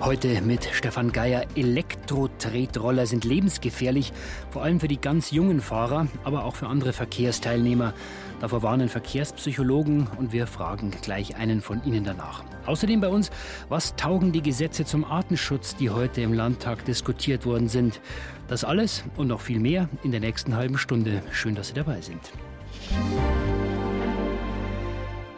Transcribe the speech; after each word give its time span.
Heute 0.00 0.42
mit 0.42 0.64
Stefan 0.72 1.10
Geier. 1.10 1.46
Elektro-Tretroller 1.56 3.06
sind 3.06 3.24
lebensgefährlich, 3.24 4.12
vor 4.50 4.62
allem 4.62 4.78
für 4.78 4.88
die 4.88 5.00
ganz 5.00 5.30
jungen 5.30 5.60
Fahrer, 5.60 6.06
aber 6.22 6.44
auch 6.44 6.54
für 6.54 6.66
andere 6.66 6.92
Verkehrsteilnehmer. 6.92 7.94
Davor 8.40 8.62
warnen 8.62 8.88
Verkehrspsychologen 8.88 10.06
und 10.18 10.32
wir 10.32 10.46
fragen 10.46 10.92
gleich 11.02 11.36
einen 11.36 11.62
von 11.62 11.82
Ihnen 11.84 12.04
danach. 12.04 12.44
Außerdem 12.66 13.00
bei 13.00 13.08
uns, 13.08 13.30
was 13.68 13.96
taugen 13.96 14.32
die 14.32 14.42
Gesetze 14.42 14.84
zum 14.84 15.04
Artenschutz, 15.04 15.74
die 15.76 15.88
heute 15.88 16.20
im 16.20 16.34
Landtag 16.34 16.84
diskutiert 16.84 17.46
worden 17.46 17.68
sind? 17.68 18.00
Das 18.48 18.64
alles 18.64 19.02
und 19.16 19.28
noch 19.28 19.40
viel 19.40 19.58
mehr 19.58 19.88
in 20.04 20.10
der 20.10 20.20
nächsten 20.20 20.56
halben 20.56 20.76
Stunde. 20.76 21.22
Schön, 21.32 21.54
dass 21.54 21.68
Sie 21.68 21.74
dabei 21.74 22.02
sind. 22.02 22.20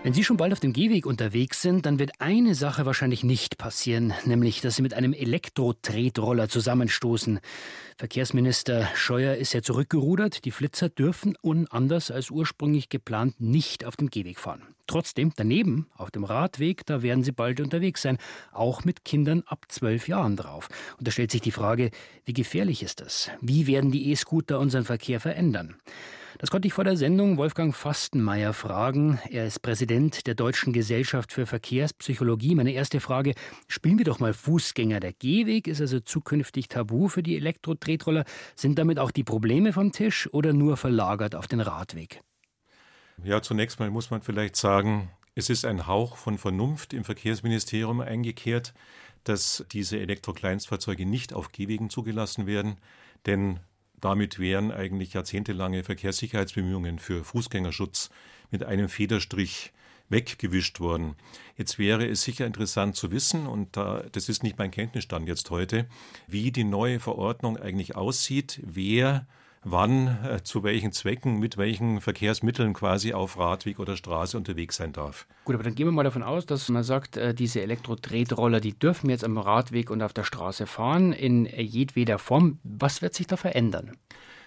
Wenn 0.05 0.15
Sie 0.15 0.23
schon 0.23 0.37
bald 0.37 0.53
auf 0.53 0.61
dem 0.61 0.73
Gehweg 0.73 1.07
unterwegs 1.07 1.61
sind, 1.61 1.85
dann 1.85 1.99
wird 1.99 2.13
eine 2.21 2.55
Sache 2.55 2.87
wahrscheinlich 2.87 3.25
nicht 3.25 3.59
passieren, 3.59 4.15
nämlich 4.25 4.61
dass 4.61 4.77
Sie 4.77 4.83
mit 4.83 4.95
einem 4.95 5.13
Elektro-Tretroller 5.13 6.49
zusammenstoßen. 6.49 7.41
Verkehrsminister 7.97 8.89
Scheuer 8.95 9.35
ist 9.35 9.55
ja 9.55 9.61
zurückgerudert. 9.61 10.45
Die 10.45 10.53
Flitzer 10.53 10.89
dürfen 10.89 11.37
unanders 11.43 12.13
als 12.13 12.31
ursprünglich 12.31 12.89
geplant 12.91 13.41
nicht 13.41 13.85
auf 13.85 13.97
dem 13.97 14.09
Gehweg 14.09 14.39
fahren. 14.39 14.63
Trotzdem, 14.87 15.33
daneben, 15.35 15.89
auf 15.97 16.13
dem 16.13 16.23
Radweg, 16.23 16.87
da 16.87 17.03
werden 17.03 17.25
sie 17.25 17.33
bald 17.33 17.61
unterwegs 17.61 18.01
sein, 18.01 18.19
auch 18.53 18.85
mit 18.85 19.05
Kindern 19.05 19.43
ab 19.47 19.67
zwölf 19.69 20.07
Jahren 20.07 20.37
drauf. 20.37 20.69
Und 20.99 21.09
da 21.09 21.11
stellt 21.11 21.33
sich 21.33 21.41
die 21.41 21.51
Frage, 21.51 21.91
wie 22.25 22.35
gefährlich 22.35 22.85
ist 22.85 23.01
das? 23.01 23.31
Wie 23.41 23.67
werden 23.67 23.91
die 23.91 24.11
E-Scooter 24.11 24.61
unseren 24.61 24.85
Verkehr 24.85 25.19
verändern? 25.19 25.75
Das 26.41 26.53
konnte 26.53 26.69
ich 26.69 26.75
vor 26.75 26.85
der 26.85 26.97
Sendung 26.97 27.37
Wolfgang 27.37 27.75
Fastenmeier 27.75 28.53
fragen. 28.53 29.19
Er 29.29 29.45
ist 29.45 29.61
Präsident 29.61 30.29
der 30.29 30.37
Deutschen 30.37 30.73
Gesellschaft 30.73 31.33
für 31.33 31.47
Verkehrspsychologie. 31.47 32.55
Meine 32.55 32.71
erste 32.71 33.01
Frage, 33.01 33.35
spielen 33.67 33.99
wir 33.99 34.05
doch 34.05 34.21
mal 34.21 34.33
Fußgänger. 34.33 35.01
Der 35.01 35.13
Gehweg 35.13 35.67
ist 35.67 35.81
also 35.81 35.99
zukünftig 35.99 36.69
tabu 36.69 37.09
für 37.09 37.25
die 37.25 37.37
Elektro-Tretroller. 37.37 38.25
Sind 38.55 38.79
damit 38.79 39.01
auch 39.01 39.11
die 39.11 39.25
Probleme 39.25 39.73
vom 39.73 39.91
Tisch 39.91 40.33
oder 40.33 40.53
nur 40.53 40.77
verlagert 40.77 41.35
auf 41.35 41.49
den 41.49 41.61
Radweg? 41.61 42.21
Ja, 43.25 43.43
zunächst 43.43 43.81
mal 43.81 43.91
muss 43.91 44.13
man 44.13 44.23
vielleicht 44.23 44.55
sagen, 44.55 45.11
es 45.35 45.51
ist 45.51 45.65
ein 45.65 45.89
Hauch 45.89 46.17
von 46.17 46.39
Vernunft 46.39 46.95
im 46.95 47.03
Verkehrsministerium 47.03 48.01
eingekehrt, 48.01 48.75
dass 49.25 49.67
diese 49.73 49.99
Elektrokleinstfahrzeuge 49.99 51.05
nicht 51.05 51.33
auf 51.33 51.51
Gehwegen 51.51 51.91
zugelassen 51.91 52.47
werden, 52.47 52.77
denn 53.27 53.59
damit 54.01 54.39
wären 54.39 54.73
eigentlich 54.73 55.13
jahrzehntelange 55.13 55.85
Verkehrssicherheitsbemühungen 55.85 56.99
für 56.99 57.25
Fußgängerschutz 57.25 58.11
mit 58.51 58.65
einem 58.65 58.89
Federstrich 58.89 59.73
weggewischt 60.09 60.81
worden. 60.81 61.17
Jetzt 61.57 61.79
wäre 61.79 62.07
es 62.07 62.23
sicher 62.23 62.47
interessant 62.47 62.97
zu 62.97 63.11
wissen, 63.11 63.47
und 63.47 63.77
da, 63.77 64.05
das 64.13 64.29
ist 64.29 64.43
nicht 64.43 64.59
mein 64.59 64.71
Kenntnisstand 64.71 65.29
jetzt 65.29 65.51
heute, 65.51 65.87
wie 66.27 66.51
die 66.51 66.65
neue 66.65 67.01
Verordnung 67.01 67.57
eigentlich 67.57 67.97
aussieht, 67.97 68.61
wer 68.65 69.27
wann, 69.65 70.19
äh, 70.25 70.43
zu 70.43 70.63
welchen 70.63 70.93
Zwecken, 70.93 71.39
mit 71.39 71.57
welchen 71.57 72.01
Verkehrsmitteln 72.01 72.73
quasi 72.73 73.13
auf 73.13 73.39
Radweg 73.39 73.79
oder 73.79 73.97
Straße 73.97 74.37
unterwegs 74.37 74.77
sein 74.77 74.93
darf. 74.93 75.27
Gut, 75.45 75.55
aber 75.55 75.65
dann 75.65 75.75
gehen 75.75 75.87
wir 75.87 75.93
mal 75.93 76.05
davon 76.05 76.23
aus, 76.23 76.47
dass 76.47 76.69
man 76.69 76.85
sagt, 76.85 77.17
äh, 77.17 77.35
diese 77.35 77.61
Elektro-Tretroller, 77.63 78.61
die 78.61 78.79
dürfen 78.79 79.11
jetzt 79.11 79.25
am 79.25 79.39
Radweg 79.39 79.91
und 79.91 80.03
auf 80.03 80.13
der 80.13 80.25
Straße 80.25 80.67
fahren, 80.67 81.13
in 81.13 81.47
jedweder 81.47 82.19
Form. 82.19 82.59
Was 82.63 83.03
wird 83.03 83.15
sich 83.15 83.27
da 83.27 83.37
verändern? 83.37 83.97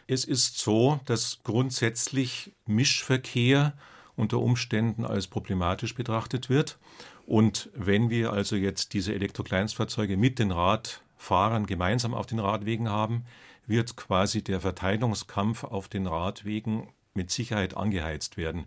Es 0.07 0.25
ist 0.25 0.57
so, 0.57 0.99
dass 1.05 1.39
grundsätzlich 1.43 2.53
Mischverkehr 2.65 3.73
unter 4.15 4.39
Umständen 4.39 5.05
als 5.05 5.27
problematisch 5.27 5.95
betrachtet 5.95 6.49
wird. 6.49 6.77
Und 7.25 7.69
wenn 7.73 8.09
wir 8.09 8.33
also 8.33 8.55
jetzt 8.55 8.93
diese 8.93 9.13
Elektrokleinstfahrzeuge 9.13 10.17
mit 10.17 10.39
den 10.39 10.51
Radfahrern 10.51 11.65
gemeinsam 11.65 12.13
auf 12.13 12.25
den 12.25 12.39
Radwegen 12.39 12.89
haben, 12.89 13.23
wird 13.71 13.95
quasi 13.95 14.43
der 14.43 14.61
Verteilungskampf 14.61 15.63
auf 15.63 15.87
den 15.87 16.05
Radwegen 16.05 16.89
mit 17.15 17.31
Sicherheit 17.31 17.75
angeheizt 17.75 18.37
werden. 18.37 18.65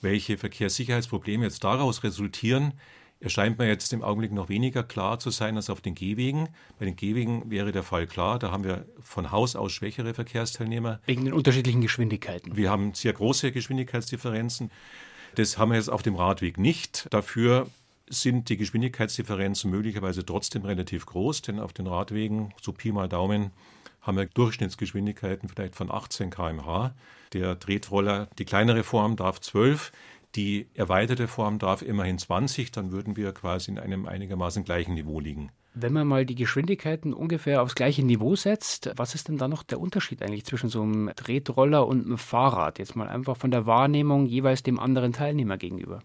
Welche 0.00 0.36
Verkehrssicherheitsprobleme 0.36 1.44
jetzt 1.44 1.62
daraus 1.62 2.02
resultieren, 2.02 2.74
erscheint 3.20 3.58
mir 3.58 3.66
jetzt 3.66 3.92
im 3.92 4.02
Augenblick 4.02 4.32
noch 4.32 4.48
weniger 4.48 4.82
klar 4.82 5.18
zu 5.18 5.30
sein 5.30 5.56
als 5.56 5.70
auf 5.70 5.80
den 5.80 5.94
Gehwegen. 5.94 6.48
Bei 6.78 6.84
den 6.84 6.96
Gehwegen 6.96 7.50
wäre 7.50 7.72
der 7.72 7.82
Fall 7.82 8.06
klar, 8.06 8.38
da 8.38 8.50
haben 8.50 8.64
wir 8.64 8.86
von 9.00 9.30
Haus 9.30 9.56
aus 9.56 9.72
schwächere 9.72 10.12
Verkehrsteilnehmer. 10.12 11.00
Wegen 11.06 11.24
den 11.24 11.32
unterschiedlichen 11.34 11.80
Geschwindigkeiten. 11.80 12.56
Wir 12.56 12.70
haben 12.70 12.94
sehr 12.94 13.12
große 13.12 13.52
Geschwindigkeitsdifferenzen. 13.52 14.70
Das 15.36 15.58
haben 15.58 15.70
wir 15.70 15.76
jetzt 15.76 15.90
auf 15.90 16.02
dem 16.02 16.16
Radweg 16.16 16.58
nicht. 16.58 17.06
Dafür 17.10 17.68
sind 18.08 18.48
die 18.48 18.56
Geschwindigkeitsdifferenzen 18.56 19.70
möglicherweise 19.70 20.24
trotzdem 20.24 20.64
relativ 20.64 21.06
groß, 21.06 21.42
denn 21.42 21.58
auf 21.58 21.72
den 21.72 21.86
Radwegen, 21.86 22.54
so 22.60 22.72
Pi 22.72 22.92
mal 22.92 23.08
Daumen, 23.08 23.50
haben 24.06 24.16
wir 24.16 24.26
Durchschnittsgeschwindigkeiten 24.26 25.48
vielleicht 25.48 25.74
von 25.74 25.90
18 25.90 26.30
km/h. 26.30 26.94
Der 27.32 27.58
Tretroller, 27.58 28.28
die 28.38 28.44
kleinere 28.44 28.84
Form 28.84 29.16
darf 29.16 29.40
12, 29.40 29.92
die 30.36 30.66
erweiterte 30.74 31.28
Form 31.28 31.58
darf 31.58 31.82
immerhin 31.82 32.18
20, 32.18 32.70
dann 32.70 32.92
würden 32.92 33.16
wir 33.16 33.32
quasi 33.32 33.70
in 33.70 33.78
einem 33.78 34.06
einigermaßen 34.06 34.64
gleichen 34.64 34.94
Niveau 34.94 35.18
liegen. 35.18 35.50
Wenn 35.74 35.92
man 35.92 36.06
mal 36.06 36.24
die 36.24 36.34
Geschwindigkeiten 36.34 37.12
ungefähr 37.12 37.60
aufs 37.60 37.74
gleiche 37.74 38.02
Niveau 38.02 38.34
setzt, 38.34 38.90
was 38.96 39.14
ist 39.14 39.28
denn 39.28 39.36
da 39.36 39.46
noch 39.46 39.62
der 39.62 39.80
Unterschied 39.80 40.22
eigentlich 40.22 40.46
zwischen 40.46 40.70
so 40.70 40.82
einem 40.82 41.10
Tretroller 41.14 41.86
und 41.86 42.06
einem 42.06 42.16
Fahrrad? 42.16 42.78
Jetzt 42.78 42.96
mal 42.96 43.08
einfach 43.08 43.36
von 43.36 43.50
der 43.50 43.66
Wahrnehmung 43.66 44.24
jeweils 44.24 44.62
dem 44.62 44.78
anderen 44.78 45.12
Teilnehmer 45.12 45.58
gegenüber. 45.58 46.00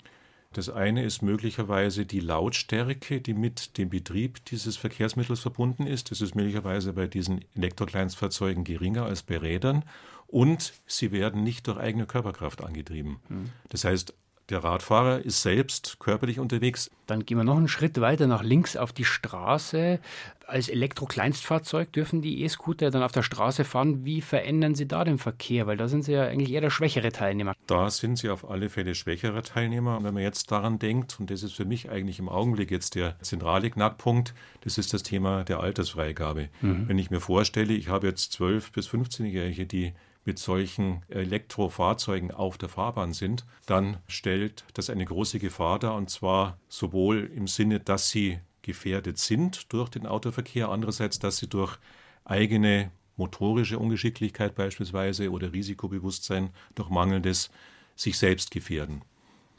Das 0.53 0.69
eine 0.69 1.03
ist 1.03 1.21
möglicherweise 1.21 2.05
die 2.05 2.19
Lautstärke, 2.19 3.21
die 3.21 3.33
mit 3.33 3.77
dem 3.77 3.89
Betrieb 3.89 4.43
dieses 4.45 4.75
Verkehrsmittels 4.75 5.39
verbunden 5.39 5.87
ist. 5.87 6.11
Das 6.11 6.19
ist 6.19 6.35
möglicherweise 6.35 6.93
bei 6.93 7.07
diesen 7.07 7.45
Elektrokleinstfahrzeugen 7.55 8.65
geringer 8.65 9.05
als 9.05 9.23
bei 9.23 9.37
Rädern. 9.37 9.85
Und 10.27 10.73
sie 10.85 11.11
werden 11.11 11.43
nicht 11.43 11.67
durch 11.67 11.77
eigene 11.77 12.05
Körperkraft 12.05 12.63
angetrieben. 12.63 13.19
Hm. 13.27 13.49
Das 13.69 13.85
heißt, 13.85 14.13
der 14.49 14.63
Radfahrer 14.63 15.19
ist 15.19 15.41
selbst 15.41 15.97
körperlich 15.99 16.39
unterwegs. 16.39 16.89
Dann 17.07 17.25
gehen 17.25 17.37
wir 17.37 17.43
noch 17.43 17.57
einen 17.57 17.67
Schritt 17.67 17.99
weiter 18.01 18.27
nach 18.27 18.43
links 18.43 18.75
auf 18.75 18.91
die 18.91 19.05
Straße. 19.05 19.99
Als 20.45 20.67
Elektrokleinstfahrzeug 20.67 21.93
dürfen 21.93 22.21
die 22.21 22.43
E-Scooter 22.43 22.91
dann 22.91 23.03
auf 23.03 23.13
der 23.13 23.23
Straße 23.23 23.63
fahren. 23.63 24.03
Wie 24.03 24.19
verändern 24.21 24.75
Sie 24.75 24.87
da 24.87 25.05
den 25.05 25.17
Verkehr? 25.17 25.67
Weil 25.67 25.77
da 25.77 25.87
sind 25.87 26.03
Sie 26.03 26.11
ja 26.11 26.23
eigentlich 26.23 26.51
eher 26.51 26.61
der 26.61 26.69
schwächere 26.69 27.11
Teilnehmer. 27.11 27.53
Da 27.67 27.89
sind 27.89 28.17
Sie 28.17 28.29
auf 28.29 28.49
alle 28.49 28.69
Fälle 28.69 28.93
schwächere 28.95 29.41
Teilnehmer. 29.41 29.97
Und 29.97 30.03
wenn 30.03 30.13
man 30.13 30.23
jetzt 30.23 30.51
daran 30.51 30.79
denkt, 30.79 31.17
und 31.19 31.29
das 31.29 31.43
ist 31.43 31.53
für 31.53 31.65
mich 31.65 31.89
eigentlich 31.89 32.19
im 32.19 32.27
Augenblick 32.27 32.71
jetzt 32.71 32.95
der 32.95 33.17
zentrale 33.21 33.69
Knackpunkt, 33.69 34.33
das 34.61 34.77
ist 34.77 34.93
das 34.93 35.03
Thema 35.03 35.43
der 35.45 35.61
Altersfreigabe. 35.61 36.49
Mhm. 36.61 36.89
Wenn 36.89 36.97
ich 36.97 37.09
mir 37.09 37.21
vorstelle, 37.21 37.73
ich 37.73 37.87
habe 37.87 38.07
jetzt 38.07 38.35
12- 38.35 38.73
bis 38.73 38.89
15-Jährige, 38.89 39.65
die 39.65 39.93
mit 40.25 40.39
solchen 40.39 41.03
Elektrofahrzeugen 41.09 42.31
auf 42.31 42.57
der 42.57 42.69
Fahrbahn 42.69 43.13
sind, 43.13 43.45
dann 43.65 43.97
stellt 44.07 44.65
das 44.73 44.89
eine 44.89 45.05
große 45.05 45.39
Gefahr 45.39 45.79
dar, 45.79 45.95
und 45.95 46.09
zwar 46.09 46.57
sowohl 46.69 47.31
im 47.35 47.47
Sinne, 47.47 47.79
dass 47.79 48.09
sie 48.09 48.39
gefährdet 48.61 49.17
sind 49.17 49.73
durch 49.73 49.89
den 49.89 50.05
Autoverkehr, 50.05 50.69
andererseits, 50.69 51.19
dass 51.19 51.37
sie 51.37 51.47
durch 51.47 51.77
eigene 52.23 52.91
motorische 53.17 53.79
Ungeschicklichkeit 53.79 54.55
beispielsweise 54.55 55.31
oder 55.31 55.53
Risikobewusstsein 55.53 56.51
durch 56.75 56.89
mangelndes 56.89 57.49
sich 57.95 58.17
selbst 58.17 58.51
gefährden. 58.51 59.01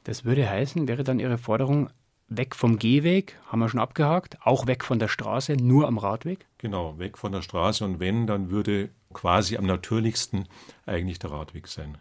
Das 0.05 0.25
würde 0.25 0.49
heißen, 0.49 0.89
wäre 0.89 1.05
dann 1.05 1.21
Ihre 1.21 1.39
Forderung, 1.39 1.91
weg 2.37 2.55
vom 2.55 2.79
Gehweg, 2.79 3.39
haben 3.47 3.61
wir 3.61 3.69
schon 3.69 3.81
abgehakt, 3.81 4.39
auch 4.43 4.67
weg 4.67 4.85
von 4.85 4.99
der 4.99 5.09
Straße, 5.09 5.57
nur 5.57 5.87
am 5.87 5.99
Radweg? 5.99 6.47
Genau, 6.59 6.99
weg 6.99 7.19
von 7.19 7.33
der 7.33 7.43
Straße 7.43 7.85
und 7.85 8.01
wenn, 8.01 8.27
dann 8.27 8.51
würde 8.51 8.91
quasi 9.13 9.57
am 9.57 9.67
natürlichsten 9.67 10.49
eigentlich 10.87 11.19
der 11.19 11.31
Radweg 11.31 11.69
sein. 11.69 11.99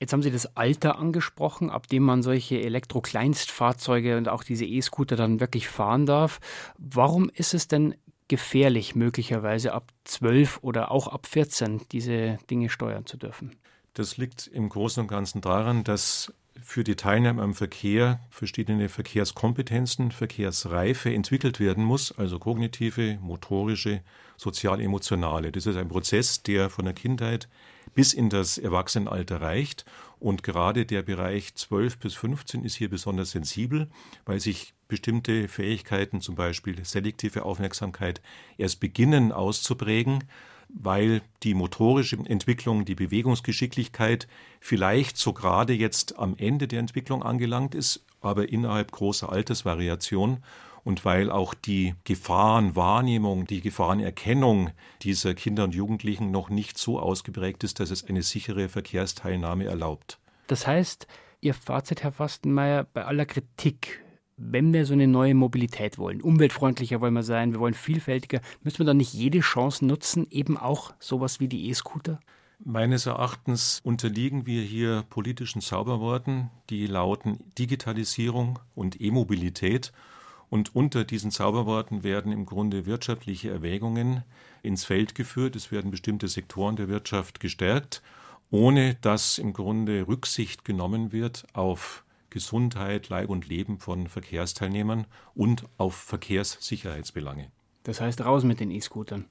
Jetzt 0.00 0.12
haben 0.12 0.22
Sie 0.22 0.30
das 0.30 0.56
Alter 0.56 0.98
angesprochen, 0.98 1.70
ab 1.70 1.88
dem 1.88 2.04
man 2.04 2.22
solche 2.22 2.60
Elektro-Kleinstfahrzeuge 2.60 4.16
und 4.16 4.28
auch 4.28 4.44
diese 4.44 4.64
E-Scooter 4.64 5.16
dann 5.16 5.40
wirklich 5.40 5.68
fahren 5.68 6.06
darf. 6.06 6.38
Warum 6.78 7.30
ist 7.30 7.52
es 7.52 7.66
denn 7.66 7.96
gefährlich, 8.28 8.94
möglicherweise 8.94 9.72
ab 9.72 9.90
12 10.04 10.60
oder 10.62 10.92
auch 10.92 11.08
ab 11.08 11.26
14 11.26 11.82
diese 11.90 12.38
Dinge 12.48 12.68
steuern 12.68 13.06
zu 13.06 13.16
dürfen? 13.16 13.56
Das 13.94 14.18
liegt 14.18 14.46
im 14.46 14.68
Großen 14.68 15.00
und 15.00 15.08
Ganzen 15.08 15.40
daran, 15.40 15.82
dass 15.82 16.32
für 16.62 16.84
die 16.84 16.96
Teilnehmer 16.96 17.42
am 17.42 17.54
Verkehr 17.54 18.20
verschiedene 18.30 18.88
Verkehrskompetenzen, 18.88 20.12
Verkehrsreife 20.12 21.12
entwickelt 21.12 21.60
werden 21.60 21.84
muss, 21.84 22.12
also 22.12 22.38
kognitive, 22.38 23.18
motorische, 23.20 24.02
sozial-emotionale. 24.36 25.52
Das 25.52 25.66
ist 25.66 25.76
ein 25.76 25.88
Prozess, 25.88 26.42
der 26.42 26.70
von 26.70 26.84
der 26.84 26.94
Kindheit 26.94 27.48
bis 27.94 28.12
in 28.12 28.30
das 28.30 28.58
Erwachsenenalter 28.58 29.40
reicht. 29.40 29.84
Und 30.20 30.42
gerade 30.42 30.86
der 30.86 31.02
Bereich 31.02 31.54
12 31.54 31.98
bis 31.98 32.14
15 32.14 32.64
ist 32.64 32.74
hier 32.74 32.88
besonders 32.88 33.32
sensibel, 33.32 33.88
weil 34.24 34.40
sich 34.40 34.74
bestimmte 34.88 35.48
Fähigkeiten, 35.48 36.20
zum 36.20 36.34
Beispiel 36.34 36.84
selektive 36.84 37.44
Aufmerksamkeit, 37.44 38.20
erst 38.56 38.80
beginnen 38.80 39.32
auszuprägen 39.32 40.24
weil 40.68 41.22
die 41.42 41.54
motorische 41.54 42.16
Entwicklung, 42.16 42.84
die 42.84 42.94
Bewegungsgeschicklichkeit 42.94 44.28
vielleicht 44.60 45.16
so 45.16 45.32
gerade 45.32 45.72
jetzt 45.72 46.18
am 46.18 46.36
Ende 46.36 46.68
der 46.68 46.80
Entwicklung 46.80 47.22
angelangt 47.22 47.74
ist, 47.74 48.04
aber 48.20 48.48
innerhalb 48.48 48.92
großer 48.92 49.30
Altersvariation 49.30 50.42
und 50.84 51.04
weil 51.04 51.30
auch 51.30 51.54
die 51.54 51.94
Gefahrenwahrnehmung, 52.04 53.46
die 53.46 53.60
Gefahrenerkennung 53.60 54.70
dieser 55.02 55.34
Kinder 55.34 55.64
und 55.64 55.74
Jugendlichen 55.74 56.30
noch 56.30 56.50
nicht 56.50 56.78
so 56.78 56.98
ausgeprägt 56.98 57.64
ist, 57.64 57.80
dass 57.80 57.90
es 57.90 58.04
eine 58.04 58.22
sichere 58.22 58.68
Verkehrsteilnahme 58.68 59.66
erlaubt. 59.66 60.18
Das 60.46 60.66
heißt, 60.66 61.06
Ihr 61.40 61.54
Fazit, 61.54 62.02
Herr 62.02 62.12
Fastenmeier, 62.12 62.84
bei 62.84 63.04
aller 63.04 63.26
Kritik, 63.26 64.02
wenn 64.38 64.72
wir 64.72 64.86
so 64.86 64.92
eine 64.92 65.06
neue 65.06 65.34
Mobilität 65.34 65.98
wollen, 65.98 66.20
umweltfreundlicher 66.22 67.00
wollen 67.00 67.14
wir 67.14 67.22
sein, 67.22 67.52
wir 67.52 67.60
wollen 67.60 67.74
vielfältiger, 67.74 68.40
müssen 68.62 68.78
wir 68.78 68.86
dann 68.86 68.96
nicht 68.96 69.12
jede 69.12 69.40
Chance 69.40 69.84
nutzen, 69.84 70.26
eben 70.30 70.56
auch 70.56 70.94
sowas 70.98 71.40
wie 71.40 71.48
die 71.48 71.68
E-Scooter? 71.68 72.20
Meines 72.64 73.06
Erachtens 73.06 73.80
unterliegen 73.84 74.46
wir 74.46 74.62
hier 74.62 75.04
politischen 75.10 75.60
Zauberworten, 75.60 76.50
die 76.70 76.86
lauten 76.86 77.38
Digitalisierung 77.58 78.58
und 78.74 79.00
E-Mobilität. 79.00 79.92
Und 80.50 80.74
unter 80.74 81.04
diesen 81.04 81.30
Zauberworten 81.30 82.02
werden 82.02 82.32
im 82.32 82.46
Grunde 82.46 82.86
wirtschaftliche 82.86 83.50
Erwägungen 83.50 84.24
ins 84.62 84.84
Feld 84.84 85.14
geführt. 85.14 85.54
Es 85.54 85.70
werden 85.70 85.90
bestimmte 85.90 86.26
Sektoren 86.26 86.74
der 86.74 86.88
Wirtschaft 86.88 87.38
gestärkt 87.38 88.02
ohne 88.50 88.94
dass 88.96 89.38
im 89.38 89.52
Grunde 89.52 90.06
Rücksicht 90.08 90.64
genommen 90.64 91.12
wird 91.12 91.46
auf 91.52 92.04
Gesundheit, 92.30 93.08
Leib 93.08 93.30
und 93.30 93.48
Leben 93.48 93.78
von 93.78 94.06
Verkehrsteilnehmern 94.06 95.06
und 95.34 95.64
auf 95.76 95.94
Verkehrssicherheitsbelange. 95.94 97.50
Das 97.84 98.00
heißt 98.00 98.24
raus 98.24 98.44
mit 98.44 98.60
den 98.60 98.70
E-Scootern. 98.70 99.26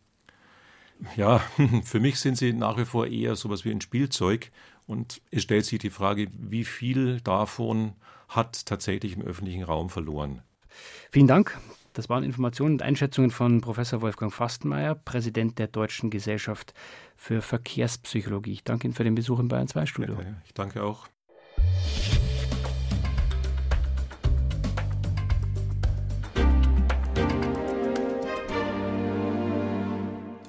Ja, 1.15 1.39
für 1.83 1.99
mich 1.99 2.19
sind 2.19 2.37
sie 2.37 2.53
nach 2.53 2.77
wie 2.77 2.85
vor 2.85 3.07
eher 3.07 3.35
so 3.35 3.49
etwas 3.49 3.65
wie 3.65 3.71
ein 3.71 3.81
Spielzeug 3.81 4.51
und 4.85 5.21
es 5.31 5.43
stellt 5.43 5.65
sich 5.65 5.79
die 5.79 5.89
Frage, 5.89 6.27
wie 6.37 6.63
viel 6.63 7.21
davon 7.21 7.93
hat 8.29 8.65
tatsächlich 8.65 9.13
im 9.13 9.21
öffentlichen 9.21 9.63
Raum 9.63 9.89
verloren. 9.89 10.41
Vielen 11.11 11.27
Dank. 11.27 11.57
Das 11.93 12.09
waren 12.09 12.23
Informationen 12.23 12.75
und 12.75 12.81
Einschätzungen 12.83 13.31
von 13.31 13.59
Professor 13.59 14.01
Wolfgang 14.01 14.31
Fastenmeier, 14.31 14.93
Präsident 14.93 15.57
der 15.57 15.67
Deutschen 15.67 16.11
Gesellschaft 16.11 16.75
für 17.15 17.41
Verkehrspsychologie. 17.41 18.51
Ich 18.51 18.63
danke 18.63 18.85
Ihnen 18.85 18.93
für 18.93 19.03
den 19.03 19.15
Besuch 19.15 19.39
im 19.39 19.47
Bayern 19.47 19.67
2 19.67 19.87
Studio. 19.87 20.13
Ja, 20.13 20.35
ich 20.45 20.53
danke 20.53 20.83
auch. 20.83 21.07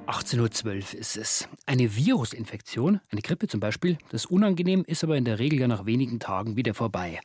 Uhr 0.09 0.73
ist 0.73 1.17
es. 1.17 1.47
Eine 1.67 1.95
Virusinfektion, 1.95 2.99
eine 3.11 3.21
Grippe 3.21 3.47
zum 3.47 3.59
Beispiel, 3.59 3.99
das 4.09 4.25
unangenehm, 4.25 4.83
ist 4.87 5.03
aber 5.03 5.15
in 5.17 5.23
der 5.23 5.37
Regel 5.37 5.59
ja 5.59 5.67
nach 5.67 5.85
wenigen 5.85 6.19
Tagen 6.19 6.55
wieder 6.55 6.73
vorbei. 6.73 7.19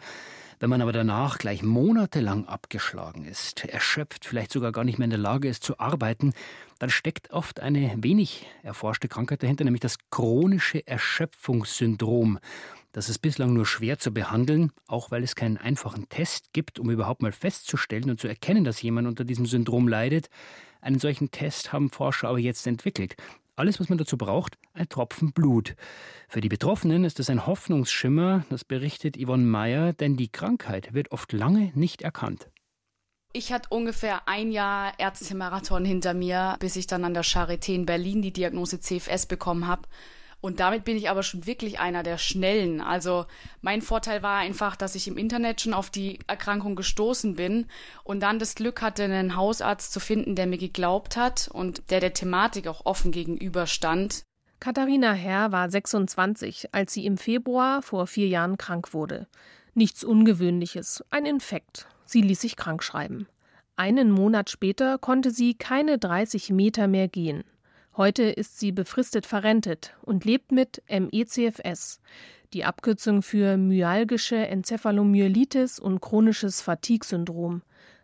Wenn 0.60 0.68
man 0.68 0.82
aber 0.82 0.92
danach 0.92 1.38
gleich 1.38 1.62
monatelang 1.62 2.44
abgeschlagen 2.44 3.24
ist, 3.24 3.64
erschöpft, 3.64 4.26
vielleicht 4.26 4.52
sogar 4.52 4.70
gar 4.70 4.84
nicht 4.84 4.98
mehr 4.98 5.06
in 5.06 5.10
der 5.10 5.18
Lage 5.18 5.48
ist 5.48 5.64
zu 5.64 5.78
arbeiten, 5.78 6.34
dann 6.78 6.90
steckt 6.90 7.30
oft 7.30 7.60
eine 7.60 7.90
wenig 7.96 8.44
erforschte 8.62 9.08
Krankheit 9.08 9.42
dahinter, 9.42 9.64
nämlich 9.64 9.80
das 9.80 9.96
chronische 10.10 10.86
Erschöpfungssyndrom. 10.86 12.38
Das 12.94 13.08
ist 13.08 13.18
bislang 13.18 13.52
nur 13.52 13.66
schwer 13.66 13.98
zu 13.98 14.14
behandeln, 14.14 14.70
auch 14.86 15.10
weil 15.10 15.24
es 15.24 15.34
keinen 15.34 15.58
einfachen 15.58 16.08
Test 16.08 16.52
gibt, 16.52 16.78
um 16.78 16.92
überhaupt 16.92 17.22
mal 17.22 17.32
festzustellen 17.32 18.08
und 18.08 18.20
zu 18.20 18.28
erkennen, 18.28 18.62
dass 18.62 18.82
jemand 18.82 19.08
unter 19.08 19.24
diesem 19.24 19.46
Syndrom 19.46 19.88
leidet. 19.88 20.28
Einen 20.80 21.00
solchen 21.00 21.32
Test 21.32 21.72
haben 21.72 21.90
Forscher 21.90 22.28
aber 22.28 22.38
jetzt 22.38 22.68
entwickelt. 22.68 23.16
Alles, 23.56 23.80
was 23.80 23.88
man 23.88 23.98
dazu 23.98 24.16
braucht, 24.16 24.58
ein 24.74 24.88
Tropfen 24.88 25.32
Blut. 25.32 25.74
Für 26.28 26.40
die 26.40 26.48
Betroffenen 26.48 27.02
ist 27.02 27.18
es 27.18 27.28
ein 27.30 27.48
Hoffnungsschimmer, 27.48 28.44
das 28.48 28.64
berichtet 28.64 29.16
Yvonne 29.16 29.44
Meyer, 29.44 29.92
denn 29.92 30.16
die 30.16 30.30
Krankheit 30.30 30.94
wird 30.94 31.10
oft 31.10 31.32
lange 31.32 31.72
nicht 31.74 32.02
erkannt. 32.02 32.48
Ich 33.32 33.52
hatte 33.52 33.70
ungefähr 33.70 34.28
ein 34.28 34.52
Jahr 34.52 34.92
Ärztemarathon 35.00 35.84
hinter 35.84 36.14
mir, 36.14 36.54
bis 36.60 36.76
ich 36.76 36.86
dann 36.86 37.04
an 37.04 37.14
der 37.14 37.24
Charité 37.24 37.74
in 37.74 37.86
Berlin 37.86 38.22
die 38.22 38.32
Diagnose 38.32 38.78
CFS 38.78 39.26
bekommen 39.26 39.66
habe. 39.66 39.88
Und 40.44 40.60
damit 40.60 40.84
bin 40.84 40.98
ich 40.98 41.08
aber 41.08 41.22
schon 41.22 41.46
wirklich 41.46 41.80
einer 41.80 42.02
der 42.02 42.18
Schnellen. 42.18 42.82
Also 42.82 43.24
mein 43.62 43.80
Vorteil 43.80 44.22
war 44.22 44.40
einfach, 44.40 44.76
dass 44.76 44.94
ich 44.94 45.08
im 45.08 45.16
Internet 45.16 45.62
schon 45.62 45.72
auf 45.72 45.88
die 45.88 46.18
Erkrankung 46.26 46.76
gestoßen 46.76 47.34
bin 47.34 47.64
und 48.02 48.20
dann 48.20 48.38
das 48.38 48.54
Glück 48.54 48.82
hatte, 48.82 49.04
einen 49.04 49.36
Hausarzt 49.36 49.90
zu 49.90 50.00
finden, 50.00 50.36
der 50.36 50.46
mir 50.46 50.58
geglaubt 50.58 51.16
hat 51.16 51.48
und 51.50 51.90
der 51.90 52.00
der 52.00 52.12
Thematik 52.12 52.66
auch 52.66 52.84
offen 52.84 53.10
gegenüberstand. 53.10 54.24
Katharina 54.60 55.14
Herr 55.14 55.50
war 55.50 55.70
26, 55.70 56.74
als 56.74 56.92
sie 56.92 57.06
im 57.06 57.16
Februar 57.16 57.80
vor 57.80 58.06
vier 58.06 58.28
Jahren 58.28 58.58
krank 58.58 58.92
wurde. 58.92 59.26
Nichts 59.72 60.04
Ungewöhnliches, 60.04 61.02
ein 61.08 61.24
Infekt. 61.24 61.86
Sie 62.04 62.20
ließ 62.20 62.42
sich 62.42 62.56
krank 62.56 62.82
schreiben. 62.82 63.28
Einen 63.76 64.10
Monat 64.10 64.50
später 64.50 64.98
konnte 64.98 65.30
sie 65.30 65.54
keine 65.54 65.96
30 65.96 66.50
Meter 66.50 66.86
mehr 66.86 67.08
gehen. 67.08 67.44
Heute 67.96 68.24
ist 68.24 68.58
sie 68.58 68.72
befristet 68.72 69.24
verrentet 69.24 69.96
und 70.02 70.24
lebt 70.24 70.50
mit 70.50 70.82
MECFS, 70.88 72.02
die 72.52 72.64
Abkürzung 72.64 73.22
für 73.22 73.56
myalgische 73.56 74.36
Enzephalomyelitis 74.36 75.78
und 75.78 76.00
chronisches 76.00 76.60
Fatigue-Syndrom, 76.60 77.62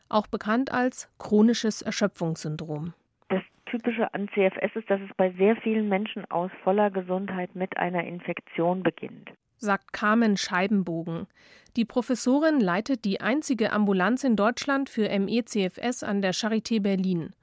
auch 0.08 0.28
bekannt 0.28 0.70
als 0.72 1.10
chronisches 1.18 1.82
Erschöpfungssyndrom. 1.82 2.94
Das 3.30 3.42
Typische 3.66 4.14
an 4.14 4.28
CFS 4.28 4.76
ist, 4.76 4.88
dass 4.88 5.00
es 5.00 5.10
bei 5.16 5.32
sehr 5.32 5.56
vielen 5.56 5.88
Menschen 5.88 6.24
aus 6.30 6.52
voller 6.62 6.92
Gesundheit 6.92 7.56
mit 7.56 7.76
einer 7.76 8.04
Infektion 8.04 8.84
beginnt 8.84 9.30
sagt 9.60 9.92
Carmen 9.92 10.36
Scheibenbogen. 10.36 11.26
Die 11.76 11.84
Professorin 11.84 12.60
leitet 12.60 13.04
die 13.04 13.20
einzige 13.20 13.72
Ambulanz 13.72 14.24
in 14.24 14.34
Deutschland 14.34 14.88
für 14.88 15.08
MECFS 15.08 16.02
an 16.02 16.20
der 16.20 16.34
Charité 16.34 16.80
Berlin. 16.82 17.34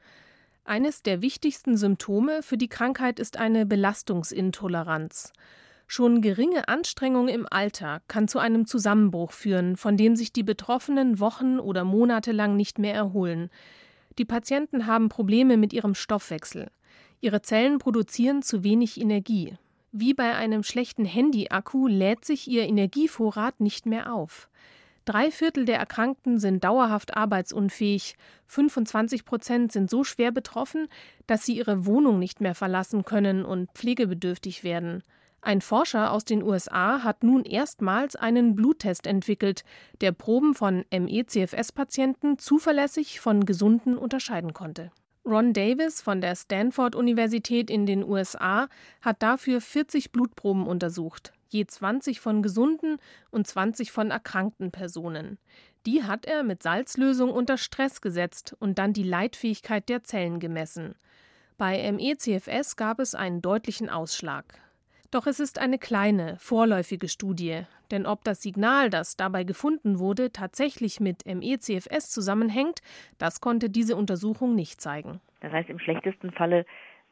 Eines 0.68 1.02
der 1.02 1.22
wichtigsten 1.22 1.78
Symptome 1.78 2.44
für 2.44 2.58
die 2.58 2.68
Krankheit 2.68 3.22
ist 3.22 3.38
eine 3.38 3.66
Belastungsintoleranz. 3.66 5.32
Schon 5.88 6.20
geringe 6.20 6.68
Anstrengung 6.68 7.30
im 7.30 7.48
Alltag 7.50 8.04
kann 8.10 8.28
zu 8.28 8.38
einem 8.38 8.66
Zusammenbruch 8.66 9.32
führen, 9.32 9.78
von 9.78 9.96
dem 9.96 10.18
sich 10.18 10.34
die 10.34 10.44
Betroffenen 10.44 11.22
Wochen 11.22 11.62
oder 11.62 11.86
Monate 11.86 12.34
lang 12.34 12.58
nicht 12.58 12.80
mehr 12.80 12.94
erholen. 12.94 13.50
Die 14.18 14.26
Patienten 14.26 14.88
haben 14.88 15.08
Probleme 15.08 15.56
mit 15.56 15.72
ihrem 15.72 15.96
Stoffwechsel. 15.96 16.70
Ihre 17.22 17.42
Zellen 17.42 17.78
produzieren 17.78 18.42
zu 18.42 18.66
wenig 18.66 19.00
Energie. 19.00 19.54
Wie 19.94 20.14
bei 20.14 20.36
einem 20.36 20.64
schlechten 20.64 21.06
Handy-Akku 21.06 21.88
lädt 21.88 22.26
sich 22.26 22.46
ihr 22.50 22.64
Energievorrat 22.64 23.62
nicht 23.62 23.86
mehr 23.86 24.14
auf. 24.14 24.50
Drei 25.08 25.32
Viertel 25.32 25.64
der 25.64 25.78
Erkrankten 25.78 26.38
sind 26.38 26.66
dauerhaft 26.66 27.16
arbeitsunfähig, 27.16 28.18
25 28.48 29.24
Prozent 29.24 29.72
sind 29.72 29.90
so 29.90 30.04
schwer 30.04 30.34
betroffen, 30.34 30.90
dass 31.28 31.46
sie 31.46 31.56
ihre 31.56 31.86
Wohnung 31.86 32.20
nicht 32.20 32.42
mehr 32.42 32.54
verlassen 32.54 33.06
können 33.06 33.46
und 33.46 33.72
pflegebedürftig 33.72 34.66
werden. 34.66 35.02
Ein 35.40 35.62
Forscher 35.62 36.12
aus 36.12 36.26
den 36.26 36.44
USA 36.44 37.06
hat 37.06 37.24
nun 37.24 37.46
erstmals 37.46 38.18
einen 38.18 38.54
Bluttest 38.54 39.08
entwickelt, 39.08 39.64
der 40.02 40.12
Proben 40.12 40.54
von 40.54 40.84
ME-CFS-Patienten 40.92 42.38
zuverlässig 42.38 43.22
von 43.22 43.46
gesunden 43.46 43.98
unterscheiden 43.98 44.54
konnte. 44.54 44.92
Ron 45.26 45.54
Davis 45.54 46.02
von 46.02 46.20
der 46.20 46.36
Stanford-Universität 46.36 47.70
in 47.70 47.86
den 47.86 48.04
USA 48.04 48.68
hat 49.02 49.24
dafür 49.24 49.62
40 49.62 50.12
Blutproben 50.12 50.68
untersucht 50.68 51.32
je 51.50 51.66
20 51.66 52.20
von 52.20 52.42
gesunden 52.42 52.98
und 53.32 53.48
20 53.48 53.92
von 53.92 54.12
erkrankten 54.12 54.72
Personen. 54.72 55.38
Die 55.86 56.04
hat 56.04 56.26
er 56.26 56.44
mit 56.44 56.64
Salzlösung 56.64 57.32
unter 57.32 57.58
Stress 57.58 58.02
gesetzt 58.02 58.56
und 58.60 58.78
dann 58.78 58.94
die 58.94 59.04
Leitfähigkeit 59.04 59.88
der 59.90 60.04
Zellen 60.04 60.40
gemessen. 60.40 60.96
Bei 61.58 61.92
MECFS 61.92 62.76
gab 62.76 63.00
es 63.00 63.16
einen 63.16 63.42
deutlichen 63.42 63.90
Ausschlag. 63.90 64.46
Doch 65.10 65.26
es 65.26 65.40
ist 65.40 65.60
eine 65.60 65.80
kleine, 65.80 66.36
vorläufige 66.38 67.08
Studie, 67.08 67.64
denn 67.92 68.06
ob 68.06 68.26
das 68.26 68.42
Signal, 68.42 68.90
das 68.90 69.16
dabei 69.16 69.46
gefunden 69.46 70.00
wurde, 70.00 70.32
tatsächlich 70.32 71.00
mit 71.00 71.26
MECFS 71.26 72.10
zusammenhängt, 72.10 72.82
das 73.18 73.40
konnte 73.40 73.70
diese 73.70 73.96
Untersuchung 73.96 74.54
nicht 74.54 74.82
zeigen. 74.82 75.22
Das 75.40 75.54
heißt, 75.54 75.70
im 75.70 75.80
schlechtesten 75.80 76.32
Falle 76.32 76.66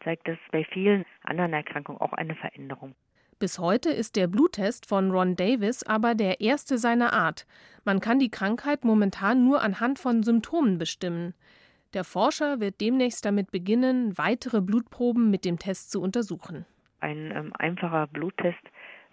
zeigt 0.03 0.27
es 0.27 0.37
bei 0.51 0.65
vielen 0.65 1.05
anderen 1.23 1.53
Erkrankungen 1.53 2.01
auch 2.01 2.13
eine 2.13 2.35
Veränderung. 2.35 2.95
Bis 3.37 3.59
heute 3.59 3.89
ist 3.89 4.15
der 4.15 4.27
Bluttest 4.27 4.87
von 4.87 5.11
Ron 5.11 5.35
Davis 5.35 5.83
aber 5.83 6.15
der 6.15 6.39
erste 6.39 6.77
seiner 6.77 7.11
Art. 7.11 7.45
Man 7.83 7.99
kann 7.99 8.17
die 8.17 8.31
Krankheit 8.31 8.85
momentan 8.85 9.43
nur 9.43 9.61
anhand 9.61 9.99
von 9.99 10.23
Symptomen 10.23 10.77
bestimmen. 10.77 11.33
Der 11.93 12.05
Forscher 12.05 12.61
wird 12.61 12.79
demnächst 12.79 13.25
damit 13.25 13.51
beginnen, 13.51 14.17
weitere 14.17 14.61
Blutproben 14.61 15.31
mit 15.31 15.43
dem 15.43 15.59
Test 15.59 15.91
zu 15.91 16.01
untersuchen. 16.01 16.65
Ein 17.01 17.33
ähm, 17.35 17.51
einfacher 17.59 18.07
Bluttest 18.07 18.63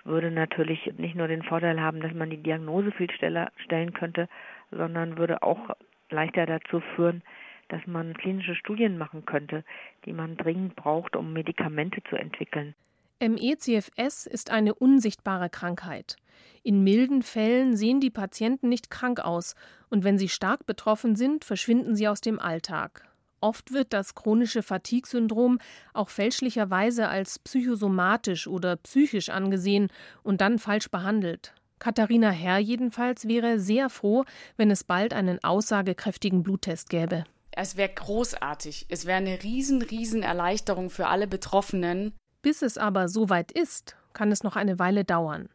würde 0.05 0.31
natürlich 0.31 0.93
nicht 0.99 1.17
nur 1.17 1.27
den 1.27 1.43
Vorteil 1.43 1.81
haben, 1.81 2.01
dass 2.01 2.15
man 2.15 2.31
die 2.31 2.43
Diagnose 2.43 2.93
viel 2.93 3.11
schneller 3.11 3.51
stellen 3.57 3.93
könnte, 3.93 4.29
sondern 4.71 5.19
würde 5.19 5.43
auch 5.43 5.77
leichter 6.11 6.47
dazu 6.47 6.81
führen, 6.95 7.23
dass 7.71 7.85
man 7.89 8.15
klinische 8.15 8.55
Studien 8.55 8.99
machen 8.99 9.25
könnte, 9.25 9.65
die 10.05 10.13
man 10.13 10.37
dringend 10.37 10.77
braucht, 10.77 11.17
um 11.17 11.33
Medikamente 11.33 12.05
zu 12.05 12.15
entwickeln. 12.15 12.77
ME-CFS 13.23 14.27
ist 14.27 14.51
eine 14.51 14.75
unsichtbare 14.75 15.49
Krankheit. 15.49 16.17
In 16.65 16.83
milden 16.83 17.23
Fällen 17.23 17.77
sehen 17.77 18.01
die 18.01 18.11
Patienten 18.11 18.69
nicht 18.69 18.91
krank 18.91 19.21
aus 19.21 19.55
und 19.91 20.03
wenn 20.03 20.19
sie 20.19 20.29
stark 20.29 20.67
betroffen 20.67 21.15
sind, 21.15 21.45
verschwinden 21.45 21.95
sie 21.95 22.09
aus 22.09 22.21
dem 22.21 22.41
Alltag. 22.41 23.09
Oft 23.41 23.73
wird 23.73 23.93
das 23.93 24.17
chronische 24.17 24.63
Fatigue-Syndrom 24.63 25.59
auch 25.95 26.09
fälschlicherweise 26.09 27.09
als 27.09 27.39
psychosomatisch 27.39 28.49
oder 28.49 28.75
psychisch 28.77 29.29
angesehen 29.29 29.89
und 30.25 30.41
dann 30.41 30.59
falsch 30.59 30.91
behandelt. 30.91 31.55
Katharina 31.79 32.31
Herr 32.31 32.59
jedenfalls 32.59 33.29
wäre 33.29 33.61
sehr 33.61 33.89
froh, 33.89 34.25
wenn 34.57 34.71
es 34.71 34.83
bald 34.83 35.15
einen 35.15 35.43
aussagekräftigen 35.43 36.43
Bluttest 36.43 36.91
gäbe. 36.91 37.25
Es 37.53 37.77
wäre 37.77 37.91
großartig. 37.91 38.87
Es 38.89 39.07
wäre 39.07 39.19
eine 39.19 39.43
riesen, 39.43 39.83
riesen 39.83 40.23
Erleichterung 40.23 40.91
für 40.91 41.09
alle 41.09 41.27
Betroffenen. 41.27 42.15
Bis 42.43 42.63
es 42.63 42.77
aber 42.77 43.09
soweit 43.09 43.53
ist, 43.53 43.97
kann 44.13 44.33
es 44.33 44.43
noch 44.43 44.57
eine 44.57 44.79
Weile 44.79 45.05
dauern. 45.05 45.49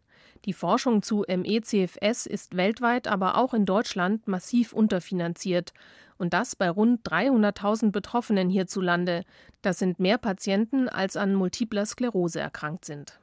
Die 0.46 0.53
Forschung 0.53 1.01
zu 1.01 1.25
ME-CFS 1.27 2.25
ist 2.25 2.56
weltweit, 2.56 3.08
aber 3.08 3.38
auch 3.38 3.53
in 3.53 3.65
Deutschland 3.65 4.27
massiv 4.27 4.72
unterfinanziert. 4.72 5.74
Und 6.17 6.34
das 6.34 6.56
bei 6.56 6.70
rund 6.70 7.08
300.000 7.08 7.91
Betroffenen 7.91 8.50
hierzulande. 8.50 9.24
Das 9.62 9.79
sind 9.79 10.00
mehr 10.00 10.17
Patienten, 10.17 10.88
als 10.88 11.17
an 11.17 11.36
multipler 11.36 11.86
Sklerose 11.86 12.39
erkrankt 12.39 12.86
sind. 12.86 13.20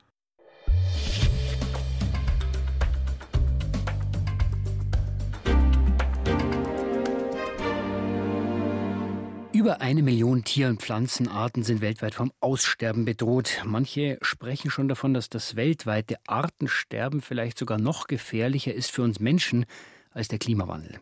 Über 9.65 9.81
eine 9.81 10.03
Million 10.03 10.45
Tier- 10.45 10.69
und 10.69 10.83
Pflanzenarten 10.83 11.63
sind 11.63 11.81
weltweit 11.81 12.13
vom 12.13 12.33
Aussterben 12.41 13.07
bedroht. 13.07 13.63
Manche 13.65 14.19
sprechen 14.21 14.71
schon 14.71 14.89
davon, 14.89 15.15
dass 15.15 15.31
das 15.31 15.57
weltweite 15.57 16.17
Artensterben 16.27 17.23
vielleicht 17.23 17.57
sogar 17.57 17.79
noch 17.79 18.07
gefährlicher 18.07 18.75
ist 18.75 18.91
für 18.91 19.01
uns 19.01 19.21
Menschen 19.21 19.65
als 20.13 20.29
der 20.29 20.39
Klimawandel. 20.39 21.01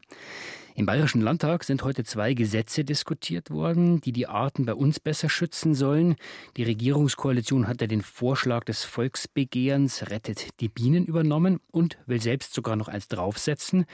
Im 0.74 0.86
Bayerischen 0.86 1.20
Landtag 1.20 1.64
sind 1.64 1.84
heute 1.84 2.02
zwei 2.02 2.32
Gesetze 2.32 2.82
diskutiert 2.82 3.50
worden, 3.50 4.00
die 4.00 4.12
die 4.12 4.26
Arten 4.26 4.64
bei 4.64 4.72
uns 4.72 5.00
besser 5.00 5.28
schützen 5.28 5.74
sollen. 5.74 6.16
Die 6.56 6.62
Regierungskoalition 6.62 7.68
hat 7.68 7.82
ja 7.82 7.86
den 7.86 8.00
Vorschlag 8.00 8.64
des 8.64 8.82
Volksbegehrens 8.84 10.08
Rettet 10.08 10.60
die 10.60 10.70
Bienen 10.70 11.04
übernommen 11.04 11.60
und 11.70 11.98
will 12.06 12.22
selbst 12.22 12.54
sogar 12.54 12.76
noch 12.76 12.88
eins 12.88 13.08
draufsetzen. 13.08 13.84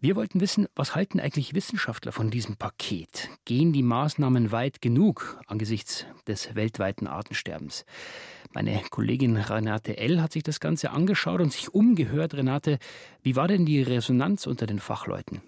Wir 0.00 0.16
wollten 0.16 0.40
wissen, 0.40 0.66
was 0.74 0.96
halten 0.96 1.20
eigentlich 1.20 1.54
Wissenschaftler 1.54 2.10
von 2.10 2.28
diesem 2.28 2.56
Paket? 2.56 3.30
Gehen 3.44 3.72
die 3.72 3.84
Maßnahmen 3.84 4.50
weit 4.50 4.82
genug 4.82 5.40
angesichts 5.46 6.06
des 6.26 6.56
weltweiten 6.56 7.06
Artensterbens? 7.06 7.84
Meine 8.52 8.82
Kollegin 8.90 9.36
Renate 9.36 9.96
L. 9.96 10.20
hat 10.20 10.32
sich 10.32 10.42
das 10.42 10.58
Ganze 10.58 10.90
angeschaut 10.90 11.40
und 11.40 11.52
sich 11.52 11.72
umgehört. 11.72 12.34
Renate, 12.34 12.78
wie 13.22 13.36
war 13.36 13.46
denn 13.46 13.64
die 13.64 13.80
Resonanz 13.80 14.46
unter 14.48 14.66
den 14.66 14.80
Fachleuten? 14.80 15.40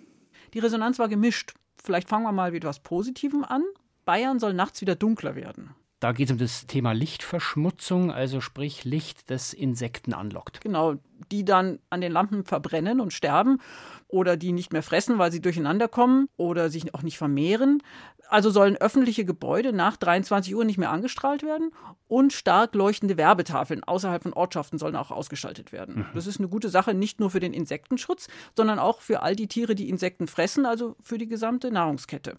Die 0.55 0.59
Resonanz 0.59 0.99
war 0.99 1.09
gemischt. 1.09 1.55
Vielleicht 1.83 2.09
fangen 2.09 2.25
wir 2.25 2.33
mal 2.33 2.51
mit 2.53 2.65
etwas 2.65 2.81
Positivem 2.81 3.45
an. 3.45 3.63
Bayern 4.05 4.39
soll 4.39 4.55
nachts 4.55 4.81
wieder 4.81 4.95
dunkler 4.95 5.37
werden. 5.37 5.75
Da 6.01 6.13
geht 6.13 6.29
es 6.29 6.33
um 6.33 6.39
das 6.39 6.67
Thema 6.69 6.93
Lichtverschmutzung, 6.93 8.13
also 8.13 8.41
sprich 8.41 8.85
Licht, 8.85 9.31
das 9.31 9.53
Insekten 9.53 10.15
anlockt. 10.15 10.61
Genau, 10.61 10.95
die 11.33 11.45
dann 11.45 11.81
an 11.91 12.01
den 12.01 12.13
Lampen 12.13 12.45
verbrennen 12.45 13.01
und 13.01 13.13
sterben 13.13 13.61
oder 14.07 14.37
die 14.37 14.53
nicht 14.53 14.73
mehr 14.73 14.85
fressen, 14.85 15.19
weil 15.19 15.33
sie 15.33 15.41
durcheinander 15.41 15.89
kommen 15.89 16.29
oder 16.37 16.71
sich 16.71 16.95
auch 16.95 17.03
nicht 17.03 17.19
vermehren. 17.19 17.83
Also 18.29 18.51
sollen 18.51 18.77
öffentliche 18.77 19.25
Gebäude 19.25 19.73
nach 19.73 19.97
23 19.97 20.55
Uhr 20.55 20.65
nicht 20.65 20.77
mehr 20.77 20.91
angestrahlt 20.91 21.43
werden 21.43 21.73
und 22.09 22.33
stark 22.33 22.75
leuchtende 22.75 23.17
Werbetafeln 23.17 23.83
außerhalb 23.83 24.23
von 24.23 24.35
Ortschaften 24.35 24.79
sollen 24.79 24.97
auch 24.97 25.11
ausgeschaltet 25.11 25.73
werden. 25.73 25.97
Mhm. 25.97 26.07
Das 26.15 26.27
ist 26.27 26.39
eine 26.39 26.49
gute 26.49 26.69
Sache, 26.69 26.93
nicht 26.93 27.21
nur 27.21 27.31
für 27.31 27.41
den 27.41 27.55
Insektenschutz, 27.55 28.29
sondern 28.55 28.79
auch 28.79 29.01
für 29.01 29.23
all 29.23 29.35
die 29.35 29.49
Tiere, 29.49 29.75
die 29.75 29.89
Insekten 29.89 30.27
fressen, 30.27 30.67
also 30.67 30.95
für 31.03 31.17
die 31.17 31.27
gesamte 31.27 31.71
Nahrungskette. 31.71 32.37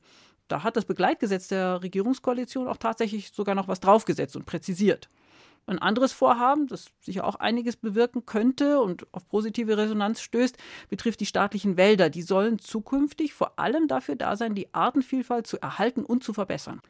Da 0.48 0.64
hat 0.64 0.76
das 0.76 0.86
Begleitgesetz 0.86 1.48
der 1.48 1.82
Regierungskoalition 1.82 2.68
auch 2.68 2.78
tatsächlich 2.78 3.32
sogar 3.32 3.56
noch 3.56 3.68
was 3.68 3.80
draufgesetzt 3.80 4.36
und 4.36 4.46
präzisiert. 4.46 5.10
Ein 5.66 5.80
anderes 5.80 6.14
Vorhaben, 6.14 6.68
das 6.68 6.88
sicher 7.02 7.26
auch 7.26 7.36
einiges 7.36 7.76
bewirken 7.76 8.26
könnte 8.26 8.80
und 8.82 9.06
auf 9.14 9.28
positive 9.28 9.78
Resonanz 9.78 10.22
stößt, 10.22 10.58
betrifft 10.90 11.20
die 11.20 11.26
staatlichen 11.26 11.78
Wälder. 11.78 12.10
Die 12.10 12.22
sollen 12.22 12.60
zukünftig 12.60 13.34
vor 13.34 13.60
allem 13.60 13.88
dafür 13.88 14.16
da 14.16 14.36
sein, 14.36 14.56
die 14.56 14.74
Artenvielfalt 14.74 15.48
zu 15.48 15.62
erhalten 15.62 16.04
und 16.04 16.24
zu 16.24 16.34
verbessern. 16.34 16.82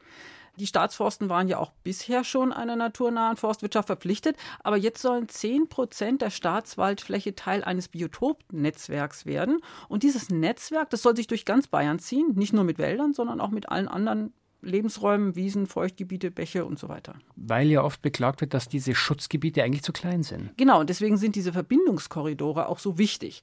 Die 0.60 0.68
Staatsforsten 0.68 1.30
waren 1.30 1.48
ja 1.48 1.58
auch 1.58 1.72
bisher 1.84 2.26
schon 2.26 2.52
einer 2.52 2.76
naturnahen 2.76 3.38
Forstwirtschaft 3.38 3.88
verpflichtet, 3.88 4.36
aber 4.62 4.76
jetzt 4.76 5.02
sollen 5.02 5.30
10 5.30 5.70
Prozent 5.70 6.22
der 6.22 6.32
Staatswaldfläche 6.32 7.34
Teil 7.34 7.64
eines 7.64 7.88
Biotopnetzwerks 7.88 9.26
werden. 9.26 9.62
Und 9.88 10.04
dieses 10.04 10.30
Netzwerk, 10.30 10.90
das 10.90 11.02
soll 11.02 11.16
sich 11.16 11.28
durch 11.28 11.46
ganz 11.46 11.68
Bayern 11.68 12.00
ziehen, 12.00 12.34
nicht 12.36 12.52
nur 12.52 12.66
mit 12.66 12.78
Wäldern, 12.78 13.14
sondern 13.14 13.40
auch 13.40 13.52
mit 13.52 13.70
allen 13.70 13.88
anderen 13.88 14.34
Lebensräumen, 14.62 15.36
Wiesen, 15.36 15.68
Feuchtgebiete, 15.68 16.32
Bäche 16.32 16.66
und 16.66 16.78
so 16.80 16.90
weiter. 16.90 17.16
Weil 17.36 17.68
ja 17.68 17.84
oft 17.84 18.02
beklagt 18.02 18.42
wird, 18.42 18.54
dass 18.54 18.68
diese 18.68 18.96
Schutzgebiete 18.96 19.64
eigentlich 19.64 19.84
zu 19.84 19.94
klein 19.94 20.24
sind. 20.24 20.52
Genau, 20.58 20.80
und 20.80 20.90
deswegen 20.90 21.18
sind 21.18 21.36
diese 21.36 21.54
Verbindungskorridore 21.54 22.68
auch 22.68 22.80
so 22.80 22.98
wichtig. 22.98 23.42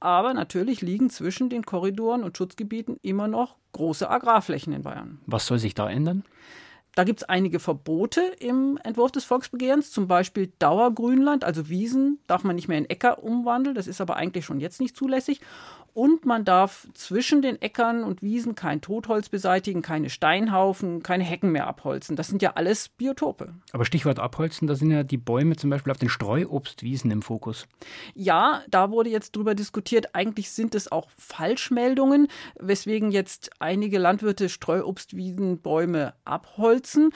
Aber 0.00 0.34
natürlich 0.34 0.82
liegen 0.82 1.10
zwischen 1.10 1.48
den 1.48 1.64
Korridoren 1.64 2.24
und 2.24 2.36
Schutzgebieten 2.36 2.98
immer 3.02 3.26
noch 3.26 3.56
große 3.72 4.08
Agrarflächen 4.08 4.72
in 4.72 4.82
Bayern. 4.82 5.20
Was 5.26 5.46
soll 5.46 5.58
sich 5.58 5.74
da 5.74 5.88
ändern? 5.88 6.24
Da 6.94 7.02
gibt 7.02 7.20
es 7.20 7.28
einige 7.28 7.58
Verbote 7.58 8.20
im 8.38 8.78
Entwurf 8.84 9.10
des 9.10 9.24
Volksbegehrens, 9.24 9.90
zum 9.90 10.06
Beispiel 10.06 10.52
Dauergrünland, 10.60 11.42
also 11.42 11.68
Wiesen 11.68 12.20
darf 12.28 12.44
man 12.44 12.54
nicht 12.54 12.68
mehr 12.68 12.78
in 12.78 12.88
Äcker 12.88 13.24
umwandeln, 13.24 13.74
das 13.74 13.88
ist 13.88 14.00
aber 14.00 14.16
eigentlich 14.16 14.44
schon 14.44 14.60
jetzt 14.60 14.80
nicht 14.80 14.96
zulässig. 14.96 15.40
Und 15.94 16.26
man 16.26 16.44
darf 16.44 16.88
zwischen 16.92 17.40
den 17.40 17.62
Äckern 17.62 18.02
und 18.02 18.20
Wiesen 18.20 18.56
kein 18.56 18.80
Totholz 18.80 19.28
beseitigen, 19.28 19.80
keine 19.80 20.10
Steinhaufen, 20.10 21.04
keine 21.04 21.22
Hecken 21.22 21.52
mehr 21.52 21.68
abholzen. 21.68 22.16
Das 22.16 22.26
sind 22.26 22.42
ja 22.42 22.54
alles 22.56 22.88
Biotope. 22.88 23.54
Aber 23.72 23.84
Stichwort 23.84 24.18
abholzen, 24.18 24.66
da 24.66 24.74
sind 24.74 24.90
ja 24.90 25.04
die 25.04 25.18
Bäume 25.18 25.54
zum 25.54 25.70
Beispiel 25.70 25.92
auf 25.92 25.98
den 25.98 26.08
Streuobstwiesen 26.08 27.12
im 27.12 27.22
Fokus. 27.22 27.68
Ja, 28.14 28.62
da 28.68 28.90
wurde 28.90 29.08
jetzt 29.08 29.36
drüber 29.36 29.54
diskutiert. 29.54 30.16
Eigentlich 30.16 30.50
sind 30.50 30.74
es 30.74 30.90
auch 30.90 31.08
Falschmeldungen, 31.16 32.26
weswegen 32.58 33.12
jetzt 33.12 33.50
einige 33.60 33.98
Landwirte 33.98 34.48
Streuobstwiesenbäume 34.48 36.14
abholzen. 36.24 37.10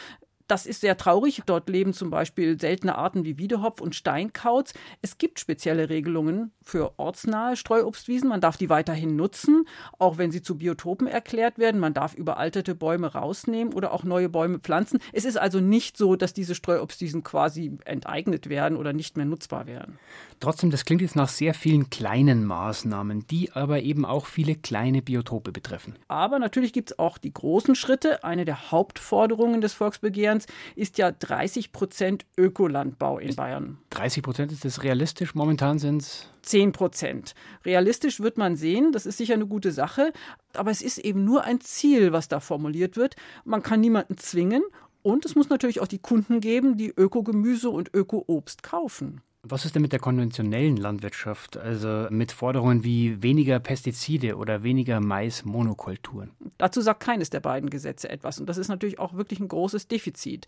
Das 0.48 0.64
ist 0.64 0.80
sehr 0.80 0.96
traurig. 0.96 1.42
Dort 1.44 1.68
leben 1.68 1.92
zum 1.92 2.08
Beispiel 2.08 2.58
seltene 2.58 2.96
Arten 2.96 3.24
wie 3.24 3.36
Wiedehopf 3.36 3.82
und 3.82 3.94
Steinkauz. 3.94 4.72
Es 5.02 5.18
gibt 5.18 5.38
spezielle 5.38 5.90
Regelungen 5.90 6.52
für 6.62 6.98
ortsnahe 6.98 7.54
Streuobstwiesen. 7.54 8.30
Man 8.30 8.40
darf 8.40 8.56
die 8.56 8.70
weiterhin 8.70 9.14
nutzen, 9.14 9.66
auch 9.98 10.16
wenn 10.16 10.30
sie 10.30 10.40
zu 10.40 10.56
Biotopen 10.56 11.06
erklärt 11.06 11.58
werden. 11.58 11.78
Man 11.80 11.92
darf 11.92 12.14
überalterte 12.14 12.74
Bäume 12.74 13.12
rausnehmen 13.12 13.74
oder 13.74 13.92
auch 13.92 14.04
neue 14.04 14.30
Bäume 14.30 14.58
pflanzen. 14.58 15.00
Es 15.12 15.26
ist 15.26 15.36
also 15.36 15.60
nicht 15.60 15.98
so, 15.98 16.16
dass 16.16 16.32
diese 16.32 16.54
Streuobstwiesen 16.54 17.22
quasi 17.22 17.76
enteignet 17.84 18.48
werden 18.48 18.78
oder 18.78 18.94
nicht 18.94 19.18
mehr 19.18 19.26
nutzbar 19.26 19.66
werden. 19.66 19.98
Trotzdem, 20.40 20.70
das 20.70 20.84
klingt 20.84 21.02
jetzt 21.02 21.16
nach 21.16 21.28
sehr 21.28 21.52
vielen 21.52 21.90
kleinen 21.90 22.44
Maßnahmen, 22.44 23.26
die 23.26 23.50
aber 23.52 23.82
eben 23.82 24.04
auch 24.04 24.26
viele 24.26 24.54
kleine 24.54 25.02
Biotope 25.02 25.50
betreffen. 25.50 25.96
Aber 26.06 26.38
natürlich 26.38 26.72
gibt 26.72 26.92
es 26.92 26.98
auch 26.98 27.18
die 27.18 27.32
großen 27.32 27.74
Schritte. 27.74 28.22
Eine 28.22 28.44
der 28.44 28.70
Hauptforderungen 28.70 29.60
des 29.60 29.74
Volksbegehrens 29.74 30.46
ist 30.76 30.98
ja 30.98 31.10
30 31.10 31.72
Prozent 31.72 32.24
Ökolandbau 32.36 33.18
in 33.18 33.34
Bayern. 33.34 33.78
30 33.90 34.22
Prozent, 34.22 34.52
ist 34.52 34.64
das 34.64 34.82
realistisch? 34.84 35.34
Momentan 35.34 35.78
sind 35.78 36.02
es 36.02 36.30
10 36.42 36.72
Prozent. 36.72 37.34
Realistisch 37.64 38.20
wird 38.20 38.38
man 38.38 38.54
sehen, 38.54 38.92
das 38.92 39.06
ist 39.06 39.18
sicher 39.18 39.34
eine 39.34 39.46
gute 39.46 39.72
Sache, 39.72 40.12
aber 40.54 40.70
es 40.70 40.82
ist 40.82 40.98
eben 40.98 41.24
nur 41.24 41.44
ein 41.44 41.60
Ziel, 41.60 42.12
was 42.12 42.28
da 42.28 42.38
formuliert 42.40 42.96
wird. 42.96 43.16
Man 43.44 43.62
kann 43.62 43.80
niemanden 43.80 44.16
zwingen 44.16 44.62
und 45.02 45.24
es 45.24 45.34
muss 45.34 45.48
natürlich 45.48 45.80
auch 45.80 45.88
die 45.88 45.98
Kunden 45.98 46.40
geben, 46.40 46.76
die 46.76 46.90
Ökogemüse 46.90 47.70
und 47.70 47.92
Ökoobst 47.94 48.62
kaufen. 48.62 49.20
Was 49.42 49.64
ist 49.64 49.74
denn 49.74 49.82
mit 49.82 49.92
der 49.92 50.00
konventionellen 50.00 50.76
Landwirtschaft, 50.76 51.56
also 51.56 52.08
mit 52.10 52.32
Forderungen 52.32 52.82
wie 52.82 53.22
weniger 53.22 53.60
Pestizide 53.60 54.36
oder 54.36 54.64
weniger 54.64 55.00
Maismonokulturen? 55.00 56.32
Dazu 56.58 56.80
sagt 56.80 57.00
keines 57.00 57.30
der 57.30 57.40
beiden 57.40 57.70
Gesetze 57.70 58.08
etwas. 58.08 58.40
Und 58.40 58.48
das 58.48 58.58
ist 58.58 58.68
natürlich 58.68 58.98
auch 58.98 59.14
wirklich 59.14 59.38
ein 59.38 59.48
großes 59.48 59.86
Defizit. 59.86 60.46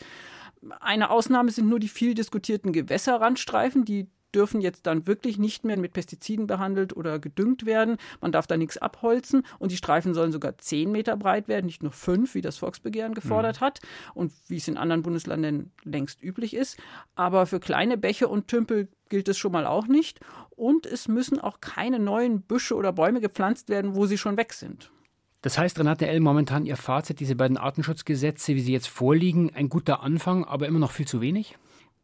Eine 0.80 1.10
Ausnahme 1.10 1.52
sind 1.52 1.68
nur 1.68 1.78
die 1.78 1.88
viel 1.88 2.14
diskutierten 2.14 2.72
Gewässerrandstreifen, 2.72 3.84
die 3.84 4.08
dürfen 4.34 4.60
jetzt 4.60 4.86
dann 4.86 5.06
wirklich 5.06 5.38
nicht 5.38 5.64
mehr 5.64 5.78
mit 5.78 5.92
Pestiziden 5.92 6.46
behandelt 6.46 6.96
oder 6.96 7.18
gedüngt 7.18 7.66
werden. 7.66 7.96
Man 8.20 8.32
darf 8.32 8.46
da 8.46 8.56
nichts 8.56 8.78
abholzen 8.78 9.42
und 9.58 9.72
die 9.72 9.76
Streifen 9.76 10.14
sollen 10.14 10.32
sogar 10.32 10.58
zehn 10.58 10.90
Meter 10.92 11.16
breit 11.16 11.48
werden, 11.48 11.66
nicht 11.66 11.82
nur 11.82 11.92
fünf, 11.92 12.34
wie 12.34 12.42
das 12.42 12.58
Volksbegehren 12.58 13.14
gefordert 13.14 13.60
mhm. 13.60 13.64
hat 13.64 13.80
und 14.14 14.32
wie 14.48 14.56
es 14.56 14.68
in 14.68 14.76
anderen 14.76 15.02
Bundesländern 15.02 15.72
längst 15.84 16.22
üblich 16.22 16.54
ist. 16.54 16.78
Aber 17.14 17.46
für 17.46 17.60
kleine 17.60 17.96
Bäche 17.96 18.28
und 18.28 18.48
Tümpel 18.48 18.88
gilt 19.08 19.28
es 19.28 19.36
schon 19.36 19.52
mal 19.52 19.66
auch 19.66 19.86
nicht. 19.86 20.20
Und 20.50 20.86
es 20.86 21.08
müssen 21.08 21.38
auch 21.38 21.60
keine 21.60 21.98
neuen 21.98 22.42
Büsche 22.42 22.74
oder 22.76 22.92
Bäume 22.92 23.20
gepflanzt 23.20 23.68
werden, 23.68 23.94
wo 23.94 24.06
sie 24.06 24.18
schon 24.18 24.36
weg 24.36 24.52
sind. 24.52 24.90
Das 25.42 25.56
heißt, 25.56 25.78
Renate 25.78 26.06
L., 26.06 26.20
momentan 26.20 26.66
Ihr 26.66 26.76
Fazit, 26.76 27.18
diese 27.18 27.34
beiden 27.34 27.56
Artenschutzgesetze, 27.56 28.54
wie 28.54 28.60
sie 28.60 28.72
jetzt 28.72 28.88
vorliegen, 28.88 29.54
ein 29.54 29.70
guter 29.70 30.02
Anfang, 30.02 30.44
aber 30.44 30.66
immer 30.66 30.78
noch 30.78 30.90
viel 30.90 31.06
zu 31.06 31.20
wenig? 31.20 31.56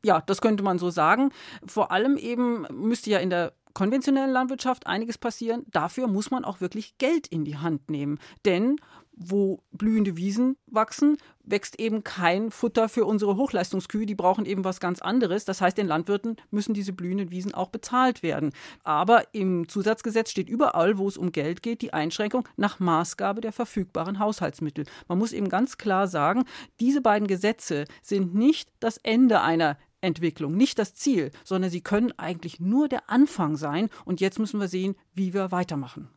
Ja, 0.05 0.21
das 0.21 0.41
könnte 0.41 0.63
man 0.63 0.79
so 0.79 0.91
sagen. 0.91 1.31
Vor 1.67 1.91
allem 1.91 2.17
eben 2.17 2.67
müsste 2.71 3.11
ja 3.11 3.19
in 3.19 3.31
der 3.31 3.53
konventionellen 3.75 4.33
Landwirtschaft 4.33 4.87
einiges 4.87 5.19
passieren. 5.19 5.67
Dafür 5.71 6.07
muss 6.07 6.31
man 6.31 6.45
auch 6.45 6.63
wirklich 6.63 6.97
Geld 6.97 7.27
in 7.27 7.45
die 7.45 7.59
Hand 7.59 7.91
nehmen. 7.91 8.19
Denn 8.47 8.77
wo 9.17 9.63
blühende 9.73 10.17
Wiesen 10.17 10.57
wachsen, 10.67 11.17
wächst 11.43 11.81
eben 11.81 12.05
kein 12.05 12.51
Futter 12.51 12.89
für 12.89 13.07
unsere 13.07 13.37
Hochleistungskühe. 13.37 14.07
Die 14.07 14.15
brauchen 14.15 14.45
eben 14.45 14.65
was 14.65 14.79
ganz 14.79 15.01
anderes. 15.01 15.45
Das 15.45 15.61
heißt, 15.61 15.79
den 15.79 15.87
Landwirten 15.87 16.37
müssen 16.51 16.75
diese 16.75 16.93
blühenden 16.93 17.31
Wiesen 17.31 17.55
auch 17.55 17.71
bezahlt 17.71 18.23
werden. 18.23 18.53
Aber 18.85 19.35
im 19.35 19.69
Zusatzgesetz 19.69 20.31
steht 20.31 20.51
überall, 20.51 20.99
wo 20.99 21.09
es 21.09 21.17
um 21.17 21.33
Geld 21.33 21.63
geht, 21.63 21.83
die 21.83 21.95
Einschränkung 21.95 22.47
nach 22.57 22.79
Maßgabe 22.79 23.41
der 23.41 23.53
verfügbaren 23.53 24.19
Haushaltsmittel. 24.19 24.85
Man 25.09 25.19
muss 25.19 25.33
eben 25.33 25.49
ganz 25.49 25.79
klar 25.79 26.07
sagen, 26.09 26.45
diese 26.79 27.01
beiden 27.01 27.27
Gesetze 27.27 27.85
sind 28.03 28.35
nicht 28.35 28.71
das 28.81 28.99
Ende 28.99 29.41
einer 29.41 29.79
Entwicklung, 30.03 30.57
nicht 30.57 30.79
das 30.79 30.95
Ziel, 30.95 31.31
sondern 31.43 31.71
sie 31.71 31.81
können 31.81 32.13
eigentlich 32.19 32.61
nur 32.61 32.89
der 32.89 33.09
Anfang 33.11 33.57
sein. 33.57 33.89
Und 34.05 34.21
jetzt 34.21 34.39
müssen 34.39 34.61
wir 34.61 34.69
sehen, 34.69 34.95
wie 35.15 35.33
wir 35.33 35.53
weitermachen. 35.53 36.11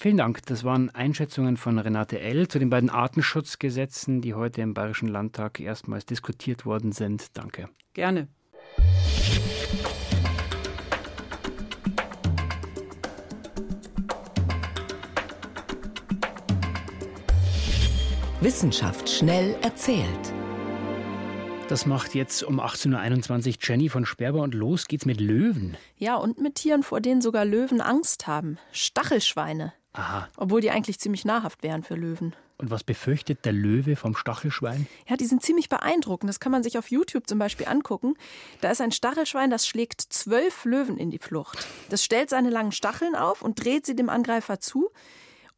Vielen 0.00 0.18
Dank. 0.18 0.46
Das 0.46 0.62
waren 0.62 0.90
Einschätzungen 0.90 1.56
von 1.56 1.76
Renate 1.76 2.20
L. 2.20 2.46
zu 2.46 2.60
den 2.60 2.70
beiden 2.70 2.88
Artenschutzgesetzen, 2.88 4.20
die 4.20 4.32
heute 4.32 4.62
im 4.62 4.72
Bayerischen 4.72 5.08
Landtag 5.08 5.58
erstmals 5.58 6.06
diskutiert 6.06 6.64
worden 6.64 6.92
sind. 6.92 7.36
Danke. 7.36 7.68
Gerne. 7.94 8.28
Wissenschaft 18.40 19.08
schnell 19.08 19.56
erzählt. 19.62 20.32
Das 21.68 21.86
macht 21.86 22.14
jetzt 22.14 22.44
um 22.44 22.60
18.21 22.60 23.48
Uhr 23.48 23.54
Jenny 23.60 23.88
von 23.88 24.06
Sperber 24.06 24.42
und 24.42 24.54
los 24.54 24.86
geht's 24.86 25.06
mit 25.06 25.20
Löwen. 25.20 25.76
Ja, 25.96 26.14
und 26.14 26.40
mit 26.40 26.54
Tieren, 26.54 26.84
vor 26.84 27.00
denen 27.00 27.20
sogar 27.20 27.44
Löwen 27.44 27.80
Angst 27.80 28.28
haben. 28.28 28.58
Stachelschweine. 28.70 29.72
Aha. 29.98 30.28
Obwohl 30.36 30.60
die 30.60 30.70
eigentlich 30.70 31.00
ziemlich 31.00 31.24
nahrhaft 31.24 31.62
wären 31.64 31.82
für 31.82 31.96
Löwen. 31.96 32.34
Und 32.56 32.70
was 32.70 32.84
befürchtet 32.84 33.44
der 33.44 33.52
Löwe 33.52 33.96
vom 33.96 34.14
Stachelschwein? 34.16 34.86
Ja, 35.08 35.16
die 35.16 35.26
sind 35.26 35.42
ziemlich 35.42 35.68
beeindruckend. 35.68 36.28
Das 36.28 36.40
kann 36.40 36.52
man 36.52 36.62
sich 36.62 36.78
auf 36.78 36.90
YouTube 36.90 37.26
zum 37.26 37.38
Beispiel 37.38 37.66
angucken. 37.66 38.14
Da 38.60 38.70
ist 38.70 38.80
ein 38.80 38.92
Stachelschwein, 38.92 39.50
das 39.50 39.66
schlägt 39.66 40.00
zwölf 40.00 40.64
Löwen 40.64 40.96
in 40.98 41.10
die 41.10 41.18
Flucht. 41.18 41.66
Das 41.88 42.04
stellt 42.04 42.30
seine 42.30 42.50
langen 42.50 42.72
Stacheln 42.72 43.16
auf 43.16 43.42
und 43.42 43.62
dreht 43.64 43.86
sie 43.86 43.96
dem 43.96 44.08
Angreifer 44.08 44.60
zu. 44.60 44.90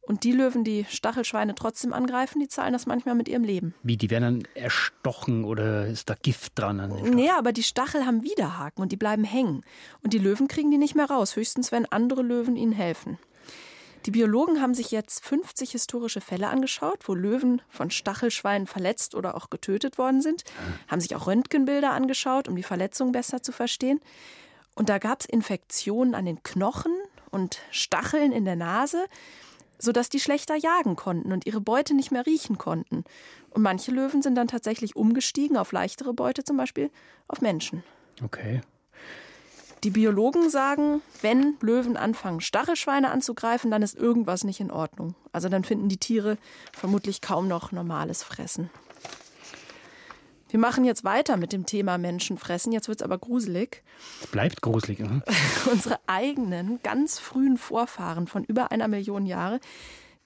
Und 0.01 0.23
die 0.23 0.31
Löwen, 0.31 0.63
die 0.63 0.85
Stachelschweine 0.89 1.53
trotzdem 1.53 1.93
angreifen, 1.93 2.39
die 2.39 2.47
zahlen 2.47 2.73
das 2.73 2.87
manchmal 2.87 3.13
mit 3.13 3.27
ihrem 3.27 3.43
Leben. 3.43 3.75
Wie, 3.83 3.97
die 3.97 4.09
werden 4.09 4.41
dann 4.41 4.47
erstochen 4.55 5.45
oder 5.45 5.85
ist 5.85 6.09
da 6.09 6.15
Gift 6.19 6.57
dran? 6.57 6.79
An 6.79 6.95
den 6.95 7.13
nee, 7.13 7.29
aber 7.29 7.51
die 7.51 7.63
Stachel 7.63 8.05
haben 8.05 8.23
Widerhaken 8.23 8.81
und 8.81 8.91
die 8.91 8.97
bleiben 8.97 9.23
hängen. 9.23 9.63
Und 10.03 10.13
die 10.13 10.17
Löwen 10.17 10.47
kriegen 10.47 10.71
die 10.71 10.79
nicht 10.79 10.95
mehr 10.95 11.05
raus, 11.05 11.35
höchstens 11.35 11.71
wenn 11.71 11.85
andere 11.85 12.23
Löwen 12.23 12.55
ihnen 12.55 12.73
helfen. 12.73 13.19
Die 14.05 14.11
Biologen 14.11 14.61
haben 14.61 14.73
sich 14.73 14.91
jetzt 14.91 15.23
50 15.25 15.71
historische 15.71 16.21
Fälle 16.21 16.47
angeschaut, 16.49 17.07
wo 17.07 17.13
Löwen 17.13 17.61
von 17.69 17.91
Stachelschweinen 17.91 18.65
verletzt 18.65 19.13
oder 19.13 19.35
auch 19.35 19.49
getötet 19.49 19.97
worden 19.97 20.21
sind, 20.21 20.43
haben 20.87 21.01
sich 21.01 21.15
auch 21.15 21.27
Röntgenbilder 21.27 21.91
angeschaut, 21.91 22.47
um 22.47 22.55
die 22.55 22.63
Verletzung 22.63 23.11
besser 23.11 23.43
zu 23.43 23.51
verstehen. 23.51 23.99
Und 24.73 24.89
da 24.89 24.97
gab 24.97 25.19
es 25.21 25.25
Infektionen 25.27 26.15
an 26.15 26.25
den 26.25 26.41
Knochen 26.41 26.93
und 27.29 27.59
Stacheln 27.69 28.31
in 28.31 28.45
der 28.45 28.55
Nase, 28.55 29.05
sodass 29.77 30.09
die 30.09 30.19
schlechter 30.19 30.55
jagen 30.55 30.95
konnten 30.95 31.31
und 31.31 31.45
ihre 31.45 31.61
Beute 31.61 31.93
nicht 31.93 32.11
mehr 32.11 32.25
riechen 32.25 32.57
konnten. 32.57 33.03
Und 33.49 33.61
manche 33.61 33.91
Löwen 33.91 34.21
sind 34.21 34.35
dann 34.35 34.47
tatsächlich 34.47 34.95
umgestiegen 34.95 35.57
auf 35.57 35.71
leichtere 35.71 36.13
Beute, 36.13 36.43
zum 36.43 36.57
Beispiel 36.57 36.89
auf 37.27 37.41
Menschen. 37.41 37.83
Okay. 38.23 38.61
Die 39.83 39.89
Biologen 39.89 40.49
sagen, 40.51 41.01
wenn 41.21 41.55
Löwen 41.59 41.97
anfangen, 41.97 42.39
Stachelschweine 42.39 43.09
anzugreifen, 43.09 43.71
dann 43.71 43.81
ist 43.81 43.97
irgendwas 43.97 44.43
nicht 44.43 44.59
in 44.59 44.69
Ordnung. 44.69 45.15
Also 45.31 45.49
dann 45.49 45.63
finden 45.63 45.89
die 45.89 45.97
Tiere 45.97 46.37
vermutlich 46.71 47.19
kaum 47.19 47.47
noch 47.47 47.71
normales 47.71 48.21
Fressen. 48.21 48.69
Wir 50.49 50.59
machen 50.59 50.83
jetzt 50.83 51.03
weiter 51.03 51.37
mit 51.37 51.53
dem 51.53 51.65
Thema 51.65 51.97
Menschenfressen. 51.97 52.73
Jetzt 52.73 52.89
wird 52.89 52.99
es 52.99 53.05
aber 53.05 53.17
gruselig. 53.17 53.83
Es 54.21 54.27
bleibt 54.27 54.61
gruselig. 54.61 54.99
Ne? 54.99 55.23
Unsere 55.71 55.97
eigenen, 56.05 56.79
ganz 56.83 57.17
frühen 57.17 57.57
Vorfahren 57.57 58.27
von 58.27 58.43
über 58.43 58.71
einer 58.71 58.87
Million 58.87 59.25
Jahre, 59.25 59.61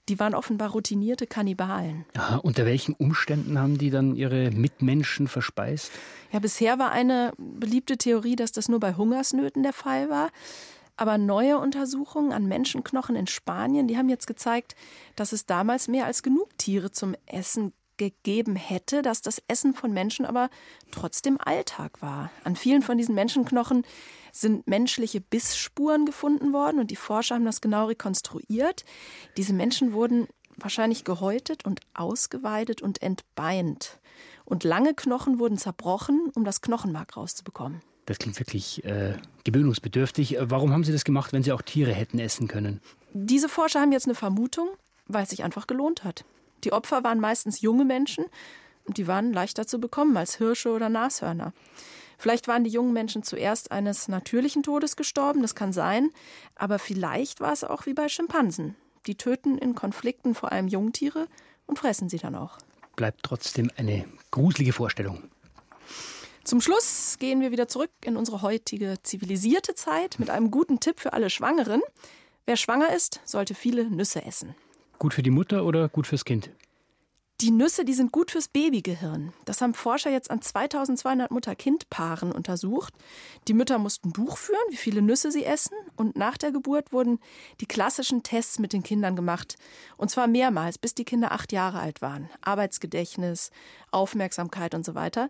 die 0.09 0.19
waren 0.19 0.35
offenbar 0.35 0.71
routinierte 0.71 1.27
Kannibalen. 1.27 2.05
Aha, 2.15 2.37
unter 2.37 2.65
welchen 2.65 2.93
Umständen 2.93 3.59
haben 3.59 3.77
die 3.77 3.89
dann 3.89 4.15
ihre 4.15 4.51
Mitmenschen 4.51 5.27
verspeist? 5.27 5.91
Ja, 6.31 6.39
bisher 6.39 6.79
war 6.79 6.91
eine 6.91 7.33
beliebte 7.37 7.97
Theorie, 7.97 8.35
dass 8.35 8.51
das 8.51 8.69
nur 8.69 8.79
bei 8.79 8.93
Hungersnöten 8.93 9.63
der 9.63 9.73
Fall 9.73 10.09
war. 10.09 10.29
Aber 10.97 11.17
neue 11.17 11.59
Untersuchungen 11.59 12.31
an 12.31 12.45
Menschenknochen 12.45 13.15
in 13.15 13.27
Spanien, 13.27 13.87
die 13.87 13.97
haben 13.97 14.07
jetzt 14.09 14.27
gezeigt, 14.27 14.75
dass 15.15 15.33
es 15.33 15.45
damals 15.45 15.87
mehr 15.87 16.05
als 16.05 16.23
genug 16.23 16.57
Tiere 16.57 16.91
zum 16.91 17.15
Essen 17.25 17.73
gegeben 17.97 18.55
hätte, 18.55 19.01
dass 19.01 19.21
das 19.21 19.41
Essen 19.47 19.73
von 19.73 19.91
Menschen 19.93 20.25
aber 20.25 20.49
trotzdem 20.91 21.37
Alltag 21.39 22.01
war. 22.01 22.29
An 22.43 22.55
vielen 22.55 22.81
von 22.81 22.97
diesen 22.97 23.15
Menschenknochen 23.15 23.85
sind 24.35 24.67
menschliche 24.67 25.21
Bissspuren 25.21 26.05
gefunden 26.05 26.51
worden 26.51 26.79
und 26.79 26.91
die 26.91 26.97
Forscher 26.97 27.35
haben 27.35 27.45
das 27.45 27.61
genau 27.61 27.87
rekonstruiert. 27.87 28.83
Diese 29.37 29.53
Menschen 29.53 29.93
wurden 29.93 30.27
wahrscheinlich 30.57 31.05
gehäutet 31.05 31.65
und 31.65 31.79
ausgeweidet 31.93 32.81
und 32.81 33.01
entbeint. 33.01 33.99
Und 34.43 34.63
lange 34.63 34.93
Knochen 34.93 35.39
wurden 35.39 35.57
zerbrochen, 35.57 36.31
um 36.35 36.43
das 36.43 36.61
Knochenmark 36.61 37.15
rauszubekommen. 37.15 37.81
Das 38.05 38.19
klingt 38.19 38.37
wirklich 38.37 38.83
äh, 38.83 39.15
gewöhnungsbedürftig. 39.45 40.37
Warum 40.41 40.71
haben 40.71 40.83
Sie 40.83 40.91
das 40.91 41.05
gemacht, 41.05 41.33
wenn 41.33 41.41
Sie 41.41 41.51
auch 41.51 41.61
Tiere 41.61 41.93
hätten 41.93 42.19
essen 42.19 42.47
können? 42.47 42.81
Diese 43.13 43.49
Forscher 43.49 43.81
haben 43.81 43.91
jetzt 43.91 44.05
eine 44.05 44.15
Vermutung, 44.15 44.67
weil 45.07 45.23
es 45.23 45.29
sich 45.29 45.43
einfach 45.43 45.65
gelohnt 45.65 46.03
hat. 46.03 46.25
Die 46.65 46.73
Opfer 46.73 47.03
waren 47.03 47.19
meistens 47.19 47.61
junge 47.61 47.85
Menschen 47.85 48.25
und 48.83 48.97
die 48.97 49.07
waren 49.07 49.33
leichter 49.33 49.65
zu 49.65 49.79
bekommen 49.79 50.15
als 50.17 50.35
Hirsche 50.37 50.71
oder 50.71 50.89
Nashörner. 50.89 51.53
Vielleicht 52.17 52.47
waren 52.47 52.63
die 52.63 52.69
jungen 52.69 52.93
Menschen 52.93 53.23
zuerst 53.23 53.71
eines 53.71 54.07
natürlichen 54.07 54.63
Todes 54.63 54.95
gestorben, 54.95 55.41
das 55.41 55.55
kann 55.55 55.73
sein, 55.73 56.09
aber 56.55 56.79
vielleicht 56.79 57.41
war 57.41 57.51
es 57.51 57.63
auch 57.63 57.85
wie 57.85 57.93
bei 57.93 58.09
Schimpansen. 58.09 58.75
Die 59.07 59.15
töten 59.15 59.57
in 59.57 59.75
Konflikten 59.75 60.33
vor 60.33 60.51
allem 60.51 60.67
Jungtiere 60.67 61.27
und 61.65 61.79
fressen 61.79 62.09
sie 62.09 62.17
dann 62.17 62.35
auch. 62.35 62.57
Bleibt 62.95 63.23
trotzdem 63.23 63.69
eine 63.75 64.05
gruselige 64.31 64.73
Vorstellung. 64.73 65.23
Zum 66.43 66.61
Schluss 66.61 67.17
gehen 67.19 67.41
wir 67.41 67.51
wieder 67.51 67.67
zurück 67.67 67.91
in 68.03 68.17
unsere 68.17 68.41
heutige 68.41 68.95
zivilisierte 69.01 69.73
Zeit 69.73 70.19
mit 70.19 70.29
einem 70.29 70.51
guten 70.51 70.79
Tipp 70.79 70.99
für 70.99 71.13
alle 71.13 71.29
Schwangeren. 71.29 71.81
Wer 72.45 72.55
schwanger 72.55 72.93
ist, 72.95 73.19
sollte 73.25 73.55
viele 73.55 73.85
Nüsse 73.89 74.23
essen. 74.23 74.55
Gut 74.99 75.13
für 75.13 75.23
die 75.23 75.31
Mutter 75.31 75.65
oder 75.65 75.89
gut 75.89 76.07
fürs 76.07 76.23
Kind? 76.23 76.51
Die 77.41 77.51
Nüsse, 77.51 77.83
die 77.83 77.93
sind 77.93 78.13
gut 78.13 78.31
fürs 78.31 78.47
Babygehirn. 78.47 79.33
Das 79.43 79.59
haben 79.59 79.73
Forscher 79.73 80.09
jetzt 80.09 80.31
an 80.31 80.41
2200 80.41 81.31
Mutter-Kind-Paaren 81.31 82.31
untersucht. 82.31 82.93
Die 83.49 83.53
Mütter 83.53 83.77
mussten 83.77 84.13
Buch 84.13 84.37
führen, 84.37 84.57
wie 84.69 84.77
viele 84.77 85.01
Nüsse 85.01 85.31
sie 85.31 85.43
essen. 85.43 85.75
Und 85.97 86.15
nach 86.15 86.37
der 86.37 86.53
Geburt 86.53 86.93
wurden 86.93 87.19
die 87.59 87.65
klassischen 87.65 88.23
Tests 88.23 88.57
mit 88.57 88.71
den 88.71 88.83
Kindern 88.83 89.17
gemacht. 89.17 89.57
Und 89.97 90.09
zwar 90.09 90.27
mehrmals, 90.27 90.77
bis 90.77 90.95
die 90.95 91.03
Kinder 91.03 91.33
acht 91.33 91.51
Jahre 91.51 91.79
alt 91.79 92.01
waren. 92.01 92.29
Arbeitsgedächtnis, 92.39 93.51
Aufmerksamkeit 93.91 94.73
und 94.73 94.85
so 94.85 94.95
weiter. 94.95 95.29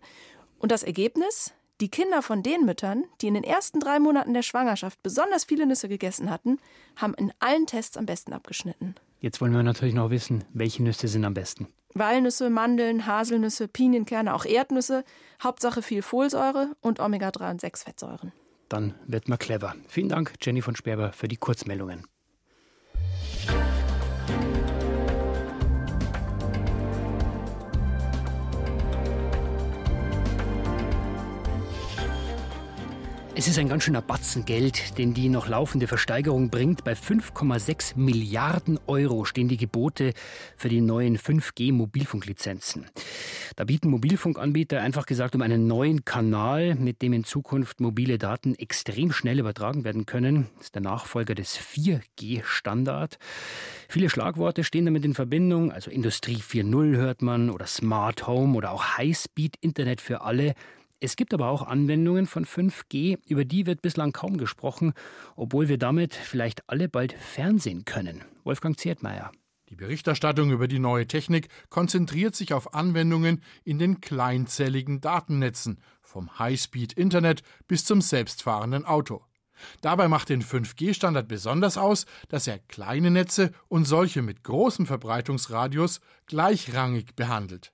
Und 0.60 0.70
das 0.70 0.84
Ergebnis? 0.84 1.54
Die 1.80 1.90
Kinder 1.90 2.22
von 2.22 2.44
den 2.44 2.64
Müttern, 2.64 3.04
die 3.20 3.26
in 3.26 3.34
den 3.34 3.44
ersten 3.44 3.80
drei 3.80 3.98
Monaten 3.98 4.32
der 4.32 4.42
Schwangerschaft 4.42 5.02
besonders 5.02 5.44
viele 5.44 5.66
Nüsse 5.66 5.88
gegessen 5.88 6.30
hatten, 6.30 6.58
haben 6.94 7.14
in 7.14 7.32
allen 7.40 7.66
Tests 7.66 7.96
am 7.96 8.06
besten 8.06 8.32
abgeschnitten. 8.32 8.94
Jetzt 9.20 9.40
wollen 9.40 9.52
wir 9.52 9.64
natürlich 9.64 9.94
noch 9.94 10.10
wissen, 10.10 10.44
welche 10.54 10.84
Nüsse 10.84 11.08
sind 11.08 11.24
am 11.24 11.34
besten. 11.34 11.66
Walnüsse, 11.98 12.50
Mandeln, 12.50 13.06
Haselnüsse, 13.06 13.68
Pinienkerne, 13.68 14.34
auch 14.34 14.44
Erdnüsse. 14.44 15.04
Hauptsache 15.42 15.82
viel 15.82 16.02
Folsäure 16.02 16.70
und 16.80 17.00
Omega-3 17.00 17.50
und 17.50 17.60
6 17.60 17.84
Fettsäuren. 17.84 18.32
Dann 18.68 18.94
wird 19.06 19.28
man 19.28 19.38
clever. 19.38 19.74
Vielen 19.88 20.08
Dank, 20.08 20.34
Jenny 20.42 20.62
von 20.62 20.76
Sperber, 20.76 21.12
für 21.12 21.28
die 21.28 21.36
Kurzmeldungen. 21.36 22.04
Es 33.38 33.48
ist 33.48 33.58
ein 33.58 33.68
ganz 33.68 33.84
schöner 33.84 34.00
Batzen 34.00 34.46
Geld, 34.46 34.96
den 34.96 35.12
die 35.12 35.28
noch 35.28 35.46
laufende 35.46 35.86
Versteigerung 35.86 36.48
bringt. 36.48 36.84
Bei 36.84 36.94
5,6 36.94 37.92
Milliarden 37.98 38.80
Euro 38.86 39.26
stehen 39.26 39.46
die 39.46 39.58
Gebote 39.58 40.14
für 40.56 40.70
die 40.70 40.80
neuen 40.80 41.18
5G-Mobilfunklizenzen. 41.18 42.86
Da 43.54 43.64
bieten 43.64 43.90
Mobilfunkanbieter 43.90 44.80
einfach 44.80 45.04
gesagt 45.04 45.34
um 45.34 45.42
einen 45.42 45.66
neuen 45.66 46.06
Kanal, 46.06 46.76
mit 46.76 47.02
dem 47.02 47.12
in 47.12 47.24
Zukunft 47.24 47.78
mobile 47.78 48.16
Daten 48.16 48.54
extrem 48.54 49.12
schnell 49.12 49.38
übertragen 49.38 49.84
werden 49.84 50.06
können. 50.06 50.48
Das 50.56 50.68
ist 50.68 50.74
der 50.74 50.82
Nachfolger 50.82 51.34
des 51.34 51.58
4G-Standard. 51.58 53.18
Viele 53.86 54.08
Schlagworte 54.08 54.64
stehen 54.64 54.86
damit 54.86 55.04
in 55.04 55.12
Verbindung, 55.12 55.72
also 55.72 55.90
Industrie 55.90 56.38
4.0 56.38 56.96
hört 56.96 57.20
man 57.20 57.50
oder 57.50 57.66
Smart 57.66 58.26
Home 58.26 58.56
oder 58.56 58.70
auch 58.70 58.96
Highspeed-Internet 58.96 60.00
für 60.00 60.22
alle. 60.22 60.54
Es 61.06 61.14
gibt 61.14 61.32
aber 61.32 61.50
auch 61.50 61.64
Anwendungen 61.64 62.26
von 62.26 62.44
5G, 62.44 63.20
über 63.28 63.44
die 63.44 63.64
wird 63.64 63.80
bislang 63.80 64.10
kaum 64.10 64.38
gesprochen, 64.38 64.92
obwohl 65.36 65.68
wir 65.68 65.78
damit 65.78 66.16
vielleicht 66.16 66.68
alle 66.68 66.88
bald 66.88 67.12
Fernsehen 67.12 67.84
können. 67.84 68.24
Wolfgang 68.42 68.76
Ziertmeier. 68.76 69.30
Die 69.68 69.76
Berichterstattung 69.76 70.50
über 70.50 70.66
die 70.66 70.80
neue 70.80 71.06
Technik 71.06 71.46
konzentriert 71.70 72.34
sich 72.34 72.52
auf 72.52 72.74
Anwendungen 72.74 73.40
in 73.62 73.78
den 73.78 74.00
kleinzelligen 74.00 75.00
Datennetzen, 75.00 75.78
vom 76.02 76.40
Highspeed-Internet 76.40 77.44
bis 77.68 77.84
zum 77.84 78.00
selbstfahrenden 78.00 78.84
Auto. 78.84 79.22
Dabei 79.82 80.08
macht 80.08 80.28
den 80.28 80.42
5G-Standard 80.42 81.28
besonders 81.28 81.78
aus, 81.78 82.06
dass 82.30 82.48
er 82.48 82.58
kleine 82.58 83.12
Netze 83.12 83.52
und 83.68 83.84
solche 83.84 84.22
mit 84.22 84.42
großem 84.42 84.86
Verbreitungsradius 84.86 86.00
gleichrangig 86.26 87.14
behandelt. 87.14 87.72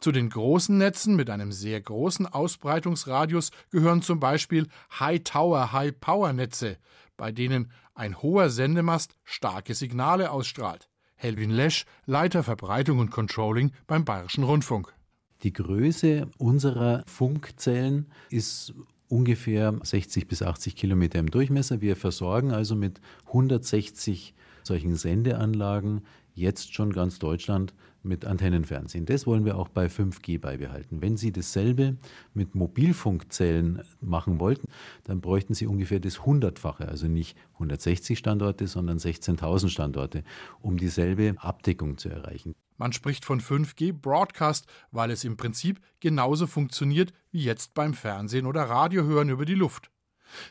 Zu 0.00 0.12
den 0.12 0.30
großen 0.30 0.76
Netzen 0.76 1.16
mit 1.16 1.30
einem 1.30 1.52
sehr 1.52 1.80
großen 1.80 2.26
Ausbreitungsradius 2.26 3.50
gehören 3.70 4.02
zum 4.02 4.20
Beispiel 4.20 4.68
High-Tower, 4.98 5.72
High-Power-Netze, 5.72 6.78
bei 7.16 7.32
denen 7.32 7.70
ein 7.94 8.22
hoher 8.22 8.50
Sendemast 8.50 9.16
starke 9.24 9.74
Signale 9.74 10.30
ausstrahlt. 10.30 10.88
Helvin 11.16 11.50
Lesch, 11.50 11.84
Leiter 12.06 12.44
Verbreitung 12.44 13.00
und 13.00 13.10
Controlling 13.10 13.72
beim 13.86 14.04
Bayerischen 14.04 14.44
Rundfunk. 14.44 14.94
Die 15.42 15.52
Größe 15.52 16.28
unserer 16.38 17.02
Funkzellen 17.06 18.10
ist 18.30 18.72
ungefähr 19.08 19.74
60 19.82 20.28
bis 20.28 20.42
80 20.42 20.76
Kilometer 20.76 21.18
im 21.18 21.30
Durchmesser. 21.30 21.80
Wir 21.80 21.96
versorgen 21.96 22.52
also 22.52 22.76
mit 22.76 23.00
160 23.26 24.34
solchen 24.62 24.94
Sendeanlagen 24.94 26.02
jetzt 26.34 26.74
schon 26.74 26.92
ganz 26.92 27.18
Deutschland 27.18 27.74
mit 28.02 28.24
Antennenfernsehen. 28.24 29.06
Das 29.06 29.26
wollen 29.26 29.44
wir 29.44 29.56
auch 29.56 29.68
bei 29.68 29.86
5G 29.86 30.38
beibehalten. 30.40 31.02
Wenn 31.02 31.16
Sie 31.16 31.32
dasselbe 31.32 31.96
mit 32.34 32.54
Mobilfunkzellen 32.54 33.82
machen 34.00 34.40
wollten, 34.40 34.68
dann 35.04 35.20
bräuchten 35.20 35.54
Sie 35.54 35.66
ungefähr 35.66 36.00
das 36.00 36.24
Hundertfache, 36.24 36.88
also 36.88 37.08
nicht 37.08 37.36
160 37.54 38.18
Standorte, 38.18 38.66
sondern 38.66 38.98
16.000 38.98 39.68
Standorte, 39.68 40.24
um 40.60 40.76
dieselbe 40.76 41.34
Abdeckung 41.38 41.98
zu 41.98 42.08
erreichen. 42.08 42.54
Man 42.76 42.92
spricht 42.92 43.24
von 43.24 43.40
5G 43.40 43.92
Broadcast, 43.92 44.66
weil 44.92 45.10
es 45.10 45.24
im 45.24 45.36
Prinzip 45.36 45.80
genauso 45.98 46.46
funktioniert 46.46 47.12
wie 47.32 47.42
jetzt 47.42 47.74
beim 47.74 47.92
Fernsehen 47.92 48.46
oder 48.46 48.62
Radiohören 48.62 49.30
über 49.30 49.44
die 49.44 49.56
Luft. 49.56 49.90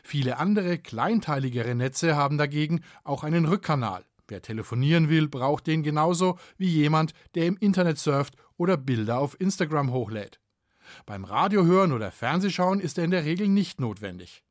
Viele 0.02 0.38
andere 0.38 0.78
kleinteiligere 0.78 1.74
Netze 1.74 2.16
haben 2.16 2.36
dagegen 2.36 2.82
auch 3.04 3.24
einen 3.24 3.46
Rückkanal. 3.46 4.04
Wer 4.28 4.42
telefonieren 4.42 5.08
will, 5.08 5.26
braucht 5.26 5.66
den 5.66 5.82
genauso 5.82 6.38
wie 6.58 6.68
jemand, 6.68 7.12
der 7.34 7.46
im 7.46 7.56
Internet 7.56 7.98
surft 7.98 8.36
oder 8.56 8.76
Bilder 8.76 9.18
auf 9.18 9.40
Instagram 9.40 9.90
hochlädt. 9.90 10.40
Beim 11.06 11.24
Radiohören 11.24 11.92
oder 11.92 12.10
Fernsehschauen 12.10 12.80
ist 12.80 12.98
er 12.98 13.04
in 13.04 13.10
der 13.10 13.24
Regel 13.24 13.48
nicht 13.48 13.80
notwendig. 13.80 14.44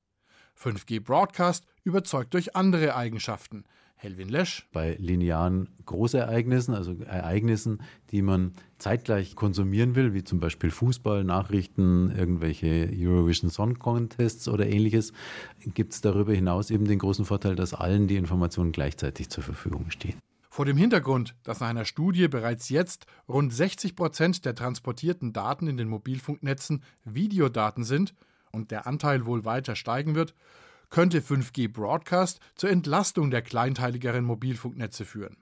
5G 0.60 1.00
Broadcast 1.04 1.66
überzeugt 1.84 2.34
durch 2.34 2.56
andere 2.56 2.96
Eigenschaften, 2.96 3.66
Helvin 4.00 4.30
Lesch. 4.30 4.68
Bei 4.72 4.96
linearen 5.00 5.70
Großereignissen, 5.86 6.76
also 6.76 6.96
Ereignissen, 7.04 7.82
die 8.12 8.22
man 8.22 8.54
zeitgleich 8.78 9.36
konsumieren 9.36 9.96
will, 9.96 10.14
wie 10.14 10.24
zum 10.24 10.40
Beispiel 10.40 10.70
Fußball, 10.70 11.24
Nachrichten, 11.24 12.12
irgendwelche 12.16 12.90
Eurovision 12.94 13.50
Song 13.50 13.80
Contests 13.80 14.48
oder 14.48 14.68
ähnliches, 14.68 15.14
gibt 15.74 15.94
es 15.94 16.02
darüber 16.02 16.34
hinaus 16.34 16.70
eben 16.70 16.86
den 16.86 17.00
großen 17.00 17.26
Vorteil, 17.26 17.56
dass 17.56 17.74
allen 17.74 18.08
die 18.08 18.18
Informationen 18.18 18.72
gleichzeitig 18.72 19.30
zur 19.30 19.44
Verfügung 19.44 19.90
stehen. 19.90 20.20
Vor 20.58 20.66
dem 20.66 20.78
Hintergrund, 20.78 21.36
dass 21.44 21.60
nach 21.60 21.70
einer 21.70 21.86
Studie 21.86 22.28
bereits 22.28 22.70
jetzt 22.70 23.06
rund 23.28 23.52
60 23.52 23.96
Prozent 23.96 24.46
der 24.46 24.56
transportierten 24.56 25.34
Daten 25.34 25.68
in 25.68 25.78
den 25.78 25.88
Mobilfunknetzen 25.88 26.84
Videodaten 27.04 27.84
sind 27.84 28.14
und 28.52 28.72
der 28.72 28.88
Anteil 28.88 29.26
wohl 29.26 29.46
weiter 29.46 29.76
steigen 29.76 30.16
wird, 30.16 30.34
könnte 30.90 31.22
5G 31.22 31.72
Broadcast 31.72 32.40
zur 32.56 32.70
Entlastung 32.70 33.32
der 33.32 33.42
kleinteiligeren 33.42 34.26
Mobilfunknetze 34.26 35.06
führen. 35.06 35.38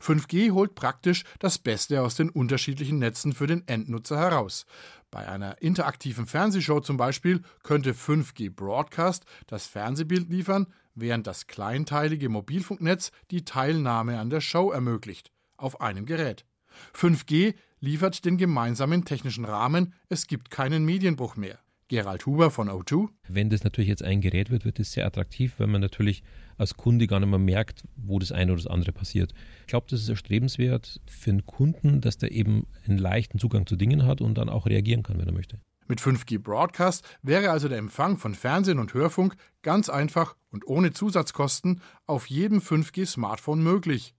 5G 0.00 0.52
holt 0.52 0.74
praktisch 0.74 1.24
das 1.38 1.58
Beste 1.58 2.00
aus 2.02 2.14
den 2.14 2.30
unterschiedlichen 2.30 2.98
Netzen 2.98 3.34
für 3.34 3.46
den 3.46 3.66
Endnutzer 3.68 4.18
heraus. 4.18 4.64
Bei 5.10 5.28
einer 5.28 5.60
interaktiven 5.60 6.26
Fernsehshow 6.26 6.80
zum 6.80 6.96
Beispiel 6.96 7.42
könnte 7.62 7.92
5G 7.92 8.50
Broadcast 8.50 9.26
das 9.46 9.66
Fernsehbild 9.66 10.30
liefern, 10.30 10.66
während 10.94 11.26
das 11.26 11.46
kleinteilige 11.46 12.28
Mobilfunknetz 12.28 13.12
die 13.30 13.44
Teilnahme 13.44 14.18
an 14.18 14.30
der 14.30 14.40
Show 14.40 14.70
ermöglicht, 14.70 15.30
auf 15.56 15.80
einem 15.80 16.06
Gerät. 16.06 16.46
5G 16.94 17.54
liefert 17.80 18.24
den 18.24 18.38
gemeinsamen 18.38 19.04
technischen 19.04 19.44
Rahmen, 19.44 19.94
es 20.08 20.26
gibt 20.26 20.50
keinen 20.50 20.84
Medienbruch 20.84 21.36
mehr. 21.36 21.58
Gerald 21.90 22.24
Huber 22.24 22.52
von 22.52 22.68
O2. 22.68 23.08
Wenn 23.26 23.50
das 23.50 23.64
natürlich 23.64 23.88
jetzt 23.88 24.04
ein 24.04 24.20
Gerät 24.20 24.48
wird, 24.48 24.64
wird 24.64 24.78
es 24.78 24.92
sehr 24.92 25.04
attraktiv, 25.04 25.54
weil 25.58 25.66
man 25.66 25.80
natürlich 25.80 26.22
als 26.56 26.76
Kunde 26.76 27.08
gar 27.08 27.18
nicht 27.18 27.30
mehr 27.30 27.40
merkt, 27.40 27.82
wo 27.96 28.20
das 28.20 28.30
eine 28.30 28.52
oder 28.52 28.62
das 28.62 28.70
andere 28.70 28.92
passiert. 28.92 29.34
Ich 29.62 29.66
glaube, 29.66 29.88
das 29.90 30.00
ist 30.00 30.08
erstrebenswert 30.08 31.00
für 31.10 31.30
einen 31.30 31.46
Kunden, 31.46 32.00
dass 32.00 32.16
der 32.16 32.30
eben 32.30 32.68
einen 32.86 32.98
leichten 32.98 33.40
Zugang 33.40 33.66
zu 33.66 33.74
Dingen 33.74 34.06
hat 34.06 34.20
und 34.20 34.38
dann 34.38 34.48
auch 34.48 34.66
reagieren 34.66 35.02
kann, 35.02 35.18
wenn 35.18 35.26
er 35.26 35.32
möchte. 35.32 35.58
Mit 35.88 36.00
5G 36.00 36.38
Broadcast 36.38 37.04
wäre 37.22 37.50
also 37.50 37.68
der 37.68 37.78
Empfang 37.78 38.18
von 38.18 38.36
Fernsehen 38.36 38.78
und 38.78 38.94
Hörfunk 38.94 39.34
ganz 39.62 39.88
einfach 39.88 40.36
und 40.52 40.68
ohne 40.68 40.92
Zusatzkosten 40.92 41.82
auf 42.06 42.26
jedem 42.26 42.60
5G-Smartphone 42.60 43.64
möglich. 43.64 44.14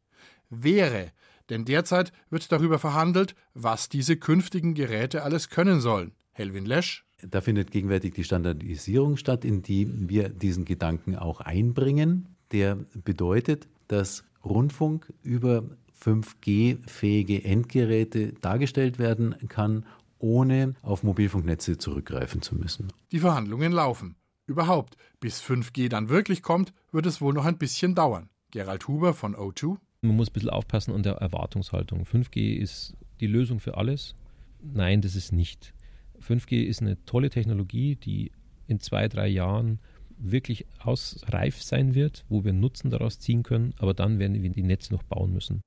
Wäre, 0.50 1.14
denn 1.50 1.64
derzeit 1.64 2.12
wird 2.30 2.52
darüber 2.52 2.80
verhandelt, 2.80 3.34
was 3.54 3.88
diese 3.88 4.18
künftigen 4.18 4.74
Geräte 4.74 5.24
alles 5.24 5.48
können 5.48 5.80
sollen. 5.80 6.12
Helvin 6.34 6.66
Lesch, 6.66 7.06
da 7.30 7.42
findet 7.42 7.72
gegenwärtig 7.72 8.14
die 8.14 8.24
Standardisierung 8.24 9.18
statt, 9.18 9.46
in 9.46 9.62
die 9.62 10.10
wir 10.10 10.30
diesen 10.30 10.66
Gedanken 10.66 11.16
auch 11.16 11.42
einbringen. 11.42 12.28
Der 12.52 12.78
bedeutet, 12.94 13.68
dass 13.88 14.24
Rundfunk 14.44 15.12
über 15.24 15.64
5G-fähige 16.02 17.44
Endgeräte 17.44 18.34
dargestellt 18.34 19.00
werden 19.00 19.36
kann, 19.48 19.86
ohne 20.20 20.74
auf 20.82 21.04
Mobilfunknetze 21.04 21.78
zurückgreifen 21.78 22.42
zu 22.42 22.56
müssen. 22.56 22.92
Die 23.12 23.20
Verhandlungen 23.20 23.72
laufen. 23.72 24.16
Überhaupt, 24.48 24.98
bis 25.20 25.42
5G 25.42 25.90
dann 25.90 26.10
wirklich 26.10 26.42
kommt, 26.42 26.74
wird 26.92 27.06
es 27.06 27.22
wohl 27.22 27.34
noch 27.34 27.46
ein 27.46 27.58
bisschen 27.58 27.96
dauern. 27.96 28.30
Gerald 28.52 28.88
Huber 28.88 29.14
von 29.14 29.36
O2. 29.36 29.78
Man 30.02 30.16
muss 30.16 30.30
ein 30.30 30.34
bisschen 30.34 30.50
aufpassen 30.50 30.94
an 30.94 31.04
der 31.04 31.14
Erwartungshaltung. 31.14 32.04
5G 32.04 32.58
ist 32.58 32.96
die 33.20 33.28
Lösung 33.28 33.60
für 33.60 33.78
alles. 33.78 34.16
Nein, 34.62 35.02
das 35.02 35.16
ist 35.16 35.32
nicht. 35.32 35.74
5G 36.22 36.64
ist 36.64 36.82
eine 36.82 37.04
tolle 37.06 37.30
Technologie, 37.30 37.96
die 37.96 38.32
in 38.68 38.80
zwei, 38.80 39.08
drei 39.08 39.28
Jahren 39.28 39.80
wirklich 40.18 40.66
ausreif 40.80 41.62
sein 41.62 41.96
wird, 41.96 42.26
wo 42.30 42.44
wir 42.44 42.54
Nutzen 42.54 42.92
daraus 42.92 43.20
ziehen 43.20 43.44
können, 43.44 43.74
aber 43.78 43.94
dann 43.94 44.20
werden 44.20 44.42
wir 44.42 44.50
die 44.50 44.64
Netze 44.64 44.94
noch 44.94 45.04
bauen 45.04 45.34
müssen. 45.34 45.62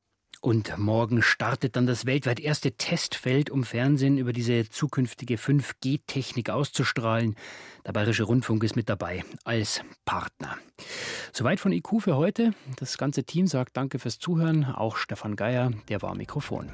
Und 0.45 0.77
morgen 0.77 1.23
startet 1.23 1.75
dann 1.75 1.87
das 1.87 2.05
weltweit 2.05 2.39
erste 2.39 2.73
Testfeld, 2.73 3.49
um 3.49 3.65
Fernsehen 3.65 4.19
über 4.19 4.35
diese 4.35 4.69
zukünftige 4.69 5.37
5G-Technik 5.37 6.51
auszustrahlen. 6.51 7.35
Der 7.87 7.93
Bayerische 7.93 8.25
Rundfunk 8.25 8.63
ist 8.63 8.77
mit 8.77 8.91
dabei 8.91 9.25
als 9.45 9.81
Partner. 10.05 10.59
Soweit 11.33 11.61
von 11.61 11.73
IQ 11.73 12.03
für 12.03 12.17
heute. 12.17 12.53
Das 12.77 12.99
ganze 12.99 13.25
Team 13.25 13.47
sagt 13.47 13.79
Danke 13.79 13.99
fürs 13.99 14.19
Zuhören. 14.19 14.67
Auch 14.67 14.99
Stefan 14.99 15.35
Geier, 15.35 15.73
der 15.89 16.03
war 16.03 16.11
am 16.11 16.19
Mikrofon. 16.19 16.71